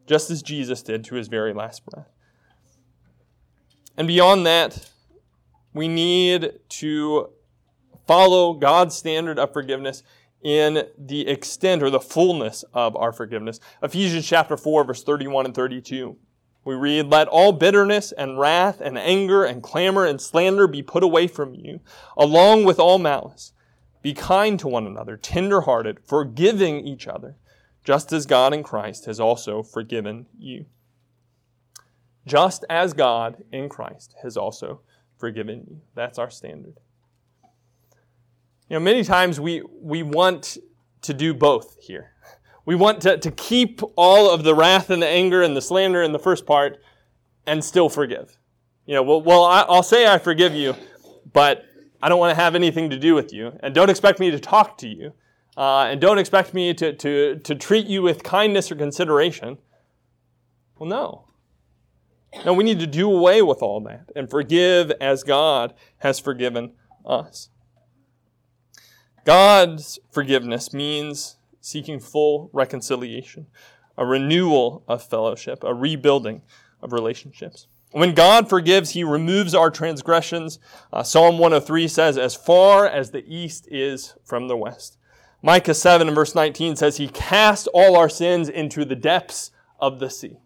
Just 0.07 0.31
as 0.31 0.43
Jesus 0.43 0.83
did 0.83 1.05
to 1.05 1.15
his 1.15 1.29
very 1.29 1.53
last 1.53 1.85
breath. 1.87 2.09
And 3.97 4.09
beyond 4.09 4.45
that, 4.47 4.91
we 5.77 5.89
need 5.89 6.59
to 6.69 7.31
follow 8.07 8.55
God's 8.55 8.95
standard 8.95 9.39
of 9.39 9.53
forgiveness 9.53 10.03
in 10.43 10.87
the 10.97 11.27
extent 11.27 11.83
or 11.83 11.91
the 11.91 12.01
fullness 12.01 12.65
of 12.73 12.97
our 12.97 13.13
forgiveness. 13.13 13.61
Ephesians 13.83 14.27
chapter 14.27 14.57
4, 14.57 14.85
verse 14.85 15.03
31 15.03 15.47
and 15.47 15.55
32. 15.55 16.17
We 16.65 16.75
read, 16.75 17.07
Let 17.07 17.29
all 17.29 17.53
bitterness 17.53 18.13
and 18.13 18.39
wrath 18.39 18.81
and 18.81 18.99
anger 18.99 19.45
and 19.45 19.63
clamor 19.63 20.05
and 20.05 20.21
slander 20.21 20.67
be 20.67 20.83
put 20.83 21.03
away 21.03 21.27
from 21.27 21.55
you, 21.55 21.81
along 22.17 22.65
with 22.65 22.79
all 22.79 22.99
malice. 22.99 23.53
Be 24.03 24.15
kind 24.15 24.59
to 24.61 24.69
one 24.69 24.87
another, 24.87 25.17
tenderhearted, 25.17 26.01
forgiving 26.05 26.87
each 26.87 27.09
other, 27.09 27.37
just 27.85 28.13
as 28.13 28.27
God 28.27 28.53
in 28.53 28.63
Christ 28.63 29.07
has 29.07 29.19
also 29.19 29.63
forgiven 29.63 30.27
you. 30.39 30.67
Just 32.25 32.65
as 32.69 32.93
God 32.93 33.45
in 33.53 33.69
Christ 33.69 34.15
has 34.23 34.37
also 34.37 34.81
forgiven 35.19 35.65
you. 35.69 35.81
That's 35.95 36.19
our 36.19 36.31
standard. 36.31 36.75
You 38.69 38.75
know, 38.75 38.81
many 38.81 39.05
times 39.05 39.39
we, 39.39 39.63
we 39.81 40.03
want 40.03 40.59
to 41.03 41.15
do 41.15 41.33
both 41.33 41.77
here. 41.81 42.13
We 42.65 42.75
want 42.75 43.01
to, 43.03 43.17
to 43.17 43.31
keep 43.31 43.81
all 43.95 44.29
of 44.29 44.43
the 44.43 44.55
wrath 44.55 44.91
and 44.91 45.01
the 45.01 45.07
anger 45.07 45.43
and 45.43 45.57
the 45.57 45.61
slander 45.61 46.03
in 46.03 46.13
the 46.13 46.19
first 46.19 46.47
part 46.47 46.79
and 47.47 47.65
still 47.65 47.89
forgive. 47.89 48.37
You 48.87 48.95
know, 48.95 49.03
well, 49.05 49.23
well 49.23 49.45
I, 49.45 49.61
I'll 49.63 49.85
say 49.85 50.07
I 50.13 50.19
forgive 50.19 50.53
you, 50.53 50.75
but 51.33 51.65
I 52.03 52.09
don't 52.09 52.19
want 52.19 52.37
to 52.37 52.43
have 52.43 52.57
anything 52.57 52.91
to 52.91 52.99
do 52.99 53.15
with 53.15 53.33
you. 53.33 53.57
And 53.61 53.73
don't 53.73 53.89
expect 53.89 54.19
me 54.19 54.33
to 54.33 54.41
talk 54.41 54.79
to 54.79 54.89
you. 54.89 55.13
Uh, 55.57 55.85
and 55.85 56.01
don't 56.01 56.19
expect 56.19 56.53
me 56.53 56.75
to, 56.75 56.93
to, 56.93 57.39
to 57.39 57.55
treat 57.55 57.87
you 57.87 58.03
with 58.03 58.23
kindness 58.23 58.71
or 58.71 58.75
consideration. 58.75 59.59
Well, 60.79 60.89
no. 60.89 61.26
No, 62.45 62.53
we 62.53 62.65
need 62.65 62.81
to 62.81 62.87
do 62.87 63.11
away 63.11 63.43
with 63.43 63.63
all 63.63 63.81
that 63.81 64.11
and 64.15 64.31
forgive 64.31 64.91
as 65.01 65.23
God 65.23 65.75
has 65.99 66.19
forgiven 66.19 66.73
us. 67.05 67.49
God's 69.25 69.99
forgiveness 70.11 70.73
means 70.73 71.37
seeking 71.61 71.99
full 71.99 72.49
reconciliation, 72.53 73.47
a 73.99 74.07
renewal 74.07 74.85
of 74.87 75.03
fellowship, 75.03 75.65
a 75.65 75.75
rebuilding 75.75 76.43
of 76.81 76.93
relationships. 76.93 77.67
When 77.91 78.15
God 78.15 78.49
forgives, 78.49 78.91
He 78.91 79.03
removes 79.03 79.55
our 79.55 79.71
transgressions. 79.71 80.59
Uh, 80.93 81.03
Psalm 81.03 81.39
103 81.39 81.89
says, 81.89 82.19
as 82.19 82.37
far 82.37 82.87
as 82.87 83.11
the 83.11 83.25
east 83.27 83.67
is 83.71 84.15
from 84.25 84.49
the 84.49 84.57
west. 84.57 84.99
Micah 85.43 85.75
7 85.75 86.07
and 86.07 86.15
verse 86.15 86.35
19 86.35 86.77
says, 86.77 86.97
He 86.97 87.09
cast 87.09 87.69
all 87.75 87.97
our 87.97 88.09
sins 88.09 88.49
into 88.49 88.85
the 88.85 88.97
depths 88.97 89.51
of 89.81 89.99
the 89.99 90.11
sea. 90.11 90.39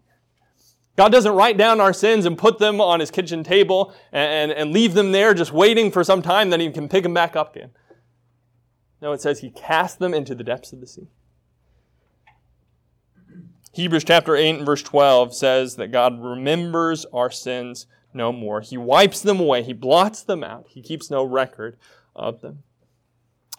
God 1.01 1.11
doesn't 1.11 1.33
write 1.33 1.57
down 1.57 1.81
our 1.81 1.93
sins 1.93 2.27
and 2.27 2.37
put 2.37 2.59
them 2.59 2.79
on 2.79 2.99
his 2.99 3.09
kitchen 3.09 3.43
table 3.43 3.91
and, 4.11 4.51
and 4.51 4.71
leave 4.71 4.93
them 4.93 5.11
there 5.11 5.33
just 5.33 5.51
waiting 5.51 5.89
for 5.89 6.03
some 6.03 6.21
time 6.21 6.51
that 6.51 6.59
he 6.59 6.69
can 6.69 6.87
pick 6.87 7.01
them 7.01 7.15
back 7.15 7.35
up 7.35 7.55
again. 7.55 7.71
No, 9.01 9.11
it 9.11 9.19
says 9.19 9.39
he 9.39 9.49
cast 9.49 9.97
them 9.97 10.13
into 10.13 10.35
the 10.35 10.43
depths 10.43 10.73
of 10.73 10.79
the 10.79 10.85
sea. 10.85 11.07
Hebrews 13.71 14.03
chapter 14.03 14.35
8 14.35 14.57
and 14.57 14.65
verse 14.67 14.83
12 14.83 15.33
says 15.33 15.75
that 15.77 15.91
God 15.91 16.23
remembers 16.23 17.07
our 17.11 17.31
sins 17.31 17.87
no 18.13 18.31
more. 18.31 18.61
He 18.61 18.77
wipes 18.77 19.21
them 19.21 19.39
away. 19.39 19.63
He 19.63 19.73
blots 19.73 20.21
them 20.21 20.43
out. 20.43 20.67
He 20.69 20.83
keeps 20.83 21.09
no 21.09 21.23
record 21.23 21.77
of 22.15 22.41
them. 22.41 22.61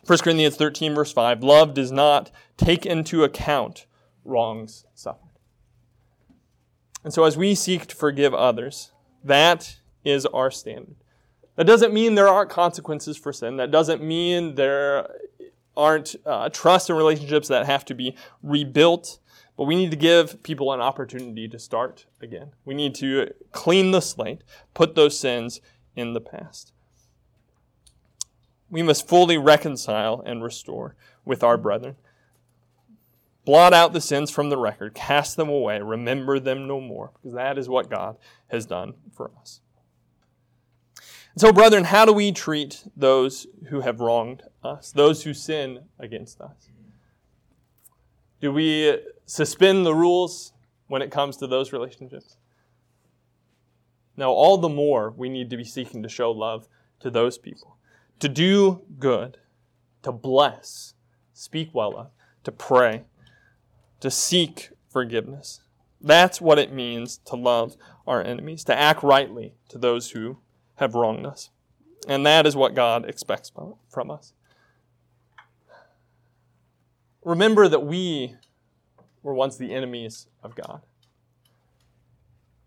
1 0.06 0.16
Corinthians 0.20 0.54
13 0.54 0.94
verse 0.94 1.12
5, 1.12 1.42
love 1.42 1.74
does 1.74 1.90
not 1.90 2.30
take 2.56 2.86
into 2.86 3.24
account 3.24 3.86
wrongs 4.24 4.84
suffered. 4.94 5.31
And 7.04 7.12
so 7.12 7.24
as 7.24 7.36
we 7.36 7.54
seek 7.54 7.86
to 7.86 7.96
forgive 7.96 8.34
others, 8.34 8.92
that 9.24 9.76
is 10.04 10.26
our 10.26 10.50
standard. 10.50 10.96
That 11.56 11.66
doesn't 11.66 11.92
mean 11.92 12.14
there 12.14 12.28
aren't 12.28 12.50
consequences 12.50 13.16
for 13.16 13.32
sin. 13.32 13.56
That 13.56 13.70
doesn't 13.70 14.02
mean 14.02 14.54
there 14.54 15.08
aren't 15.76 16.14
uh, 16.24 16.48
trust 16.48 16.88
and 16.88 16.96
relationships 16.96 17.48
that 17.48 17.66
have 17.66 17.84
to 17.86 17.94
be 17.94 18.16
rebuilt. 18.42 19.18
But 19.56 19.64
we 19.64 19.76
need 19.76 19.90
to 19.90 19.96
give 19.96 20.42
people 20.42 20.72
an 20.72 20.80
opportunity 20.80 21.46
to 21.48 21.58
start 21.58 22.06
again. 22.20 22.52
We 22.64 22.74
need 22.74 22.94
to 22.96 23.32
clean 23.52 23.90
the 23.90 24.00
slate, 24.00 24.42
put 24.72 24.94
those 24.94 25.18
sins 25.18 25.60
in 25.94 26.14
the 26.14 26.20
past. 26.20 26.72
We 28.70 28.82
must 28.82 29.06
fully 29.06 29.36
reconcile 29.36 30.22
and 30.24 30.42
restore 30.42 30.96
with 31.26 31.42
our 31.44 31.58
brethren. 31.58 31.96
Blot 33.44 33.74
out 33.74 33.92
the 33.92 34.00
sins 34.00 34.30
from 34.30 34.50
the 34.50 34.56
record, 34.56 34.94
cast 34.94 35.36
them 35.36 35.48
away, 35.48 35.80
remember 35.80 36.38
them 36.38 36.68
no 36.68 36.80
more, 36.80 37.10
because 37.14 37.34
that 37.34 37.58
is 37.58 37.68
what 37.68 37.90
God 37.90 38.16
has 38.48 38.66
done 38.66 38.94
for 39.12 39.32
us. 39.40 39.60
And 41.32 41.40
So, 41.40 41.52
brethren, 41.52 41.84
how 41.84 42.04
do 42.04 42.12
we 42.12 42.30
treat 42.30 42.84
those 42.96 43.46
who 43.68 43.80
have 43.80 44.00
wronged 44.00 44.42
us, 44.62 44.92
those 44.92 45.24
who 45.24 45.34
sin 45.34 45.80
against 45.98 46.40
us? 46.40 46.70
Do 48.40 48.52
we 48.52 48.98
suspend 49.24 49.86
the 49.86 49.94
rules 49.94 50.52
when 50.88 51.02
it 51.02 51.10
comes 51.10 51.36
to 51.38 51.46
those 51.46 51.72
relationships? 51.72 52.36
Now, 54.16 54.30
all 54.30 54.58
the 54.58 54.68
more 54.68 55.10
we 55.10 55.28
need 55.28 55.48
to 55.50 55.56
be 55.56 55.64
seeking 55.64 56.02
to 56.02 56.08
show 56.08 56.30
love 56.30 56.68
to 57.00 57.10
those 57.10 57.38
people, 57.38 57.78
to 58.20 58.28
do 58.28 58.82
good, 58.98 59.38
to 60.02 60.12
bless, 60.12 60.94
speak 61.32 61.70
well 61.72 61.96
of, 61.96 62.10
to 62.44 62.52
pray, 62.52 63.04
to 64.02 64.10
seek 64.10 64.70
forgiveness. 64.90 65.60
That's 66.00 66.40
what 66.40 66.58
it 66.58 66.72
means 66.72 67.18
to 67.26 67.36
love 67.36 67.76
our 68.06 68.22
enemies, 68.22 68.64
to 68.64 68.76
act 68.76 69.02
rightly 69.02 69.54
to 69.68 69.78
those 69.78 70.10
who 70.10 70.38
have 70.76 70.94
wronged 70.94 71.24
us. 71.24 71.50
And 72.08 72.26
that 72.26 72.44
is 72.44 72.56
what 72.56 72.74
God 72.74 73.08
expects 73.08 73.52
from 73.88 74.10
us. 74.10 74.32
Remember 77.24 77.68
that 77.68 77.86
we 77.86 78.34
were 79.22 79.34
once 79.34 79.56
the 79.56 79.72
enemies 79.72 80.26
of 80.42 80.56
God. 80.56 80.82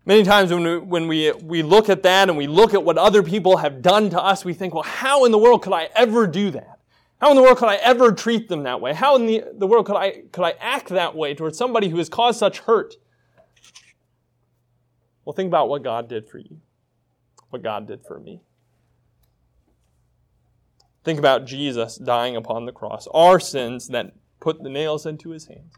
Many 0.06 0.22
times 0.22 0.50
when 0.50 0.62
we, 0.62 0.78
when 0.78 1.08
we, 1.08 1.32
we 1.32 1.62
look 1.62 1.90
at 1.90 2.02
that 2.04 2.30
and 2.30 2.38
we 2.38 2.46
look 2.46 2.72
at 2.72 2.82
what 2.82 2.96
other 2.96 3.22
people 3.22 3.58
have 3.58 3.82
done 3.82 4.08
to 4.08 4.22
us, 4.22 4.42
we 4.42 4.54
think, 4.54 4.72
well, 4.72 4.84
how 4.84 5.26
in 5.26 5.32
the 5.32 5.38
world 5.38 5.62
could 5.62 5.74
I 5.74 5.90
ever 5.94 6.26
do 6.26 6.50
that? 6.52 6.75
How 7.20 7.30
in 7.30 7.36
the 7.36 7.42
world 7.42 7.58
could 7.58 7.68
I 7.68 7.76
ever 7.76 8.12
treat 8.12 8.48
them 8.48 8.64
that 8.64 8.80
way? 8.80 8.92
How 8.92 9.16
in 9.16 9.26
the, 9.26 9.44
the 9.54 9.66
world 9.66 9.86
could 9.86 9.96
I, 9.96 10.22
could 10.32 10.44
I 10.44 10.54
act 10.60 10.88
that 10.88 11.14
way 11.14 11.34
towards 11.34 11.56
somebody 11.56 11.88
who 11.88 11.96
has 11.96 12.08
caused 12.08 12.38
such 12.38 12.60
hurt? 12.60 12.96
Well, 15.24 15.32
think 15.32 15.48
about 15.48 15.68
what 15.68 15.82
God 15.82 16.08
did 16.08 16.28
for 16.28 16.38
you, 16.38 16.60
what 17.50 17.62
God 17.62 17.88
did 17.88 18.04
for 18.04 18.20
me. 18.20 18.42
Think 21.04 21.18
about 21.18 21.46
Jesus 21.46 21.96
dying 21.96 22.36
upon 22.36 22.66
the 22.66 22.72
cross, 22.72 23.08
our 23.14 23.40
sins 23.40 23.88
that 23.88 24.12
put 24.40 24.62
the 24.62 24.68
nails 24.68 25.06
into 25.06 25.30
his 25.30 25.46
hands, 25.46 25.72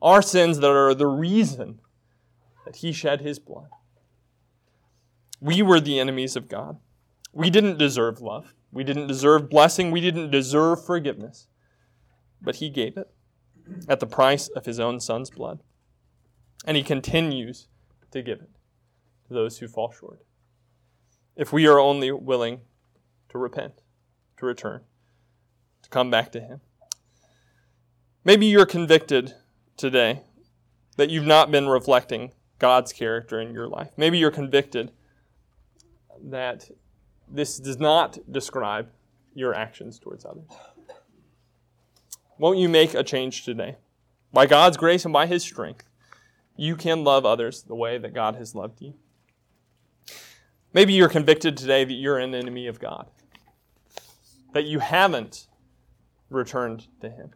our 0.00 0.22
sins 0.22 0.60
that 0.60 0.70
are 0.70 0.94
the 0.94 1.06
reason 1.06 1.80
that 2.64 2.76
he 2.76 2.92
shed 2.92 3.20
his 3.20 3.38
blood. 3.38 3.68
We 5.40 5.62
were 5.62 5.80
the 5.80 5.98
enemies 5.98 6.36
of 6.36 6.48
God. 6.48 6.78
We 7.32 7.50
didn't 7.50 7.78
deserve 7.78 8.20
love. 8.20 8.54
We 8.72 8.84
didn't 8.84 9.08
deserve 9.08 9.50
blessing. 9.50 9.90
We 9.90 10.00
didn't 10.00 10.30
deserve 10.30 10.84
forgiveness. 10.84 11.48
But 12.40 12.56
he 12.56 12.70
gave 12.70 12.96
it 12.96 13.10
at 13.88 14.00
the 14.00 14.06
price 14.06 14.48
of 14.48 14.66
his 14.66 14.80
own 14.80 15.00
son's 15.00 15.30
blood. 15.30 15.60
And 16.64 16.76
he 16.76 16.82
continues 16.82 17.68
to 18.10 18.22
give 18.22 18.40
it 18.40 18.50
to 19.28 19.34
those 19.34 19.58
who 19.58 19.68
fall 19.68 19.92
short. 19.92 20.20
If 21.36 21.52
we 21.52 21.66
are 21.66 21.78
only 21.78 22.10
willing 22.12 22.60
to 23.30 23.38
repent, 23.38 23.82
to 24.38 24.46
return, 24.46 24.82
to 25.82 25.88
come 25.88 26.10
back 26.10 26.32
to 26.32 26.40
him. 26.40 26.60
Maybe 28.24 28.46
you're 28.46 28.66
convicted 28.66 29.34
today 29.76 30.22
that 30.96 31.08
you've 31.08 31.24
not 31.24 31.50
been 31.50 31.68
reflecting 31.68 32.32
God's 32.58 32.92
character 32.92 33.40
in 33.40 33.54
your 33.54 33.68
life. 33.68 33.90
Maybe 33.96 34.18
you're 34.18 34.30
convicted 34.30 34.92
that 36.22 36.68
this 37.30 37.58
does 37.58 37.78
not 37.78 38.18
describe 38.30 38.88
your 39.34 39.54
actions 39.54 39.98
towards 39.98 40.24
others. 40.24 40.48
Won't 42.38 42.58
you 42.58 42.68
make 42.68 42.94
a 42.94 43.02
change 43.02 43.44
today? 43.44 43.76
By 44.32 44.46
God's 44.46 44.76
grace 44.76 45.04
and 45.04 45.12
by 45.12 45.26
His 45.26 45.42
strength, 45.42 45.88
you 46.56 46.76
can 46.76 47.04
love 47.04 47.24
others 47.24 47.62
the 47.62 47.74
way 47.74 47.98
that 47.98 48.14
God 48.14 48.36
has 48.36 48.54
loved 48.54 48.80
you. 48.80 48.94
Maybe 50.72 50.92
you're 50.92 51.08
convicted 51.08 51.56
today 51.56 51.84
that 51.84 51.92
you're 51.92 52.18
an 52.18 52.34
enemy 52.34 52.66
of 52.66 52.78
God, 52.78 53.08
that 54.52 54.64
you 54.64 54.78
haven't 54.78 55.48
returned 56.30 56.86
to 57.00 57.10
Him. 57.10 57.32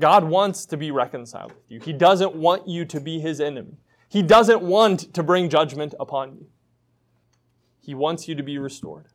God 0.00 0.24
wants 0.24 0.64
to 0.66 0.76
be 0.76 0.90
reconciled 0.90 1.52
with 1.52 1.70
you. 1.70 1.80
He 1.80 1.92
doesn't 1.92 2.34
want 2.34 2.68
you 2.68 2.84
to 2.84 3.00
be 3.00 3.18
his 3.18 3.40
enemy. 3.40 3.78
He 4.08 4.22
doesn't 4.22 4.62
want 4.62 5.12
to 5.14 5.22
bring 5.22 5.48
judgment 5.48 5.94
upon 5.98 6.36
you. 6.36 6.46
He 7.88 7.94
wants 7.94 8.28
you 8.28 8.34
to 8.34 8.42
be 8.42 8.58
restored. 8.58 9.06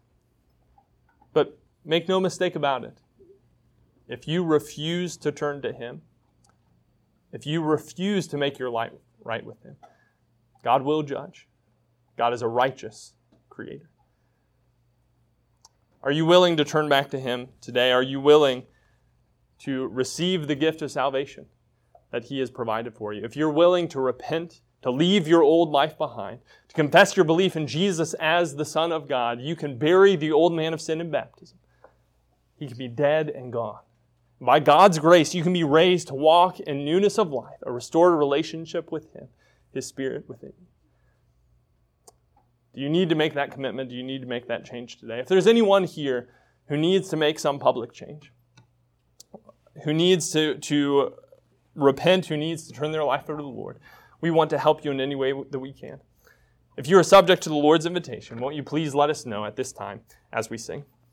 But 1.31 1.59
make 1.85 2.07
no 2.07 2.19
mistake 2.19 2.55
about 2.55 2.83
it. 2.83 3.01
If 4.07 4.27
you 4.27 4.43
refuse 4.43 5.15
to 5.17 5.31
turn 5.31 5.61
to 5.61 5.71
him, 5.71 6.01
if 7.31 7.45
you 7.45 7.61
refuse 7.61 8.25
to 8.29 8.35
make 8.35 8.57
your 8.57 8.71
life 8.71 8.93
right 9.23 9.45
with 9.45 9.61
him, 9.61 9.75
God 10.63 10.81
will 10.81 11.03
judge. 11.03 11.47
God 12.17 12.33
is 12.33 12.41
a 12.41 12.47
righteous 12.47 13.13
creator. 13.47 13.91
Are 16.01 16.11
you 16.11 16.25
willing 16.25 16.57
to 16.57 16.65
turn 16.65 16.89
back 16.89 17.11
to 17.11 17.19
him 17.19 17.49
today? 17.61 17.91
Are 17.91 18.01
you 18.01 18.19
willing 18.19 18.63
to 19.59 19.85
receive 19.85 20.47
the 20.47 20.55
gift 20.55 20.81
of 20.81 20.89
salvation 20.89 21.45
that 22.09 22.23
He 22.23 22.39
has 22.39 22.49
provided 22.49 22.95
for 22.95 23.13
you, 23.13 23.23
if 23.23 23.35
you're 23.35 23.51
willing 23.51 23.87
to 23.89 23.99
repent, 23.99 24.61
to 24.83 24.91
leave 24.91 25.27
your 25.27 25.41
old 25.41 25.69
life 25.69 25.97
behind, 25.97 26.39
to 26.67 26.75
confess 26.75 27.15
your 27.17 27.23
belief 27.23 27.55
in 27.55 27.65
Jesus 27.67 28.13
as 28.15 28.55
the 28.55 28.65
Son 28.65 28.91
of 28.91 29.07
God, 29.07 29.41
you 29.41 29.55
can 29.55 29.77
bury 29.77 30.15
the 30.15 30.31
old 30.31 30.53
man 30.53 30.73
of 30.73 30.81
sin 30.81 31.01
in 31.01 31.09
baptism. 31.09 31.57
He 32.55 32.67
can 32.67 32.77
be 32.77 32.89
dead 32.89 33.29
and 33.29 33.51
gone. 33.51 33.79
By 34.41 34.59
God's 34.59 34.99
grace, 34.99 35.33
you 35.33 35.41
can 35.41 35.53
be 35.53 35.63
raised 35.63 36.09
to 36.09 36.15
walk 36.15 36.59
in 36.59 36.83
newness 36.83 37.17
of 37.17 37.31
life, 37.31 37.59
a 37.63 37.71
restored 37.71 38.17
relationship 38.17 38.91
with 38.91 39.13
Him, 39.13 39.29
His 39.73 39.87
Spirit 39.87 40.27
within 40.27 40.51
you. 40.59 40.67
Do 42.75 42.81
you 42.81 42.89
need 42.89 43.07
to 43.09 43.15
make 43.15 43.35
that 43.35 43.51
commitment? 43.51 43.89
Do 43.89 43.95
you 43.95 44.03
need 44.03 44.21
to 44.21 44.27
make 44.27 44.47
that 44.47 44.65
change 44.65 44.97
today? 44.97 45.19
If 45.19 45.27
there's 45.27 45.47
anyone 45.47 45.85
here 45.85 46.27
who 46.67 46.75
needs 46.75 47.07
to 47.09 47.15
make 47.15 47.39
some 47.39 47.57
public 47.57 47.93
change, 47.93 48.33
who 49.85 49.93
needs 49.93 50.31
to, 50.33 50.55
to 50.55 51.13
repent, 51.75 52.25
who 52.25 52.35
needs 52.35 52.67
to 52.67 52.73
turn 52.73 52.91
their 52.91 53.03
life 53.03 53.29
over 53.29 53.37
to 53.37 53.43
the 53.43 53.47
Lord, 53.47 53.79
we 54.23 54.31
want 54.31 54.49
to 54.49 54.57
help 54.57 54.85
you 54.85 54.91
in 54.91 55.01
any 55.01 55.15
way 55.15 55.33
that 55.51 55.59
we 55.59 55.73
can. 55.73 55.99
If 56.77 56.87
you 56.87 56.97
are 56.97 57.03
subject 57.03 57.43
to 57.43 57.49
the 57.49 57.55
Lord's 57.55 57.85
invitation, 57.85 58.39
won't 58.39 58.55
you 58.55 58.63
please 58.63 58.95
let 58.95 59.09
us 59.09 59.25
know 59.25 59.43
at 59.43 59.57
this 59.57 59.73
time 59.73 59.99
as 60.31 60.49
we 60.49 60.57
sing? 60.57 60.85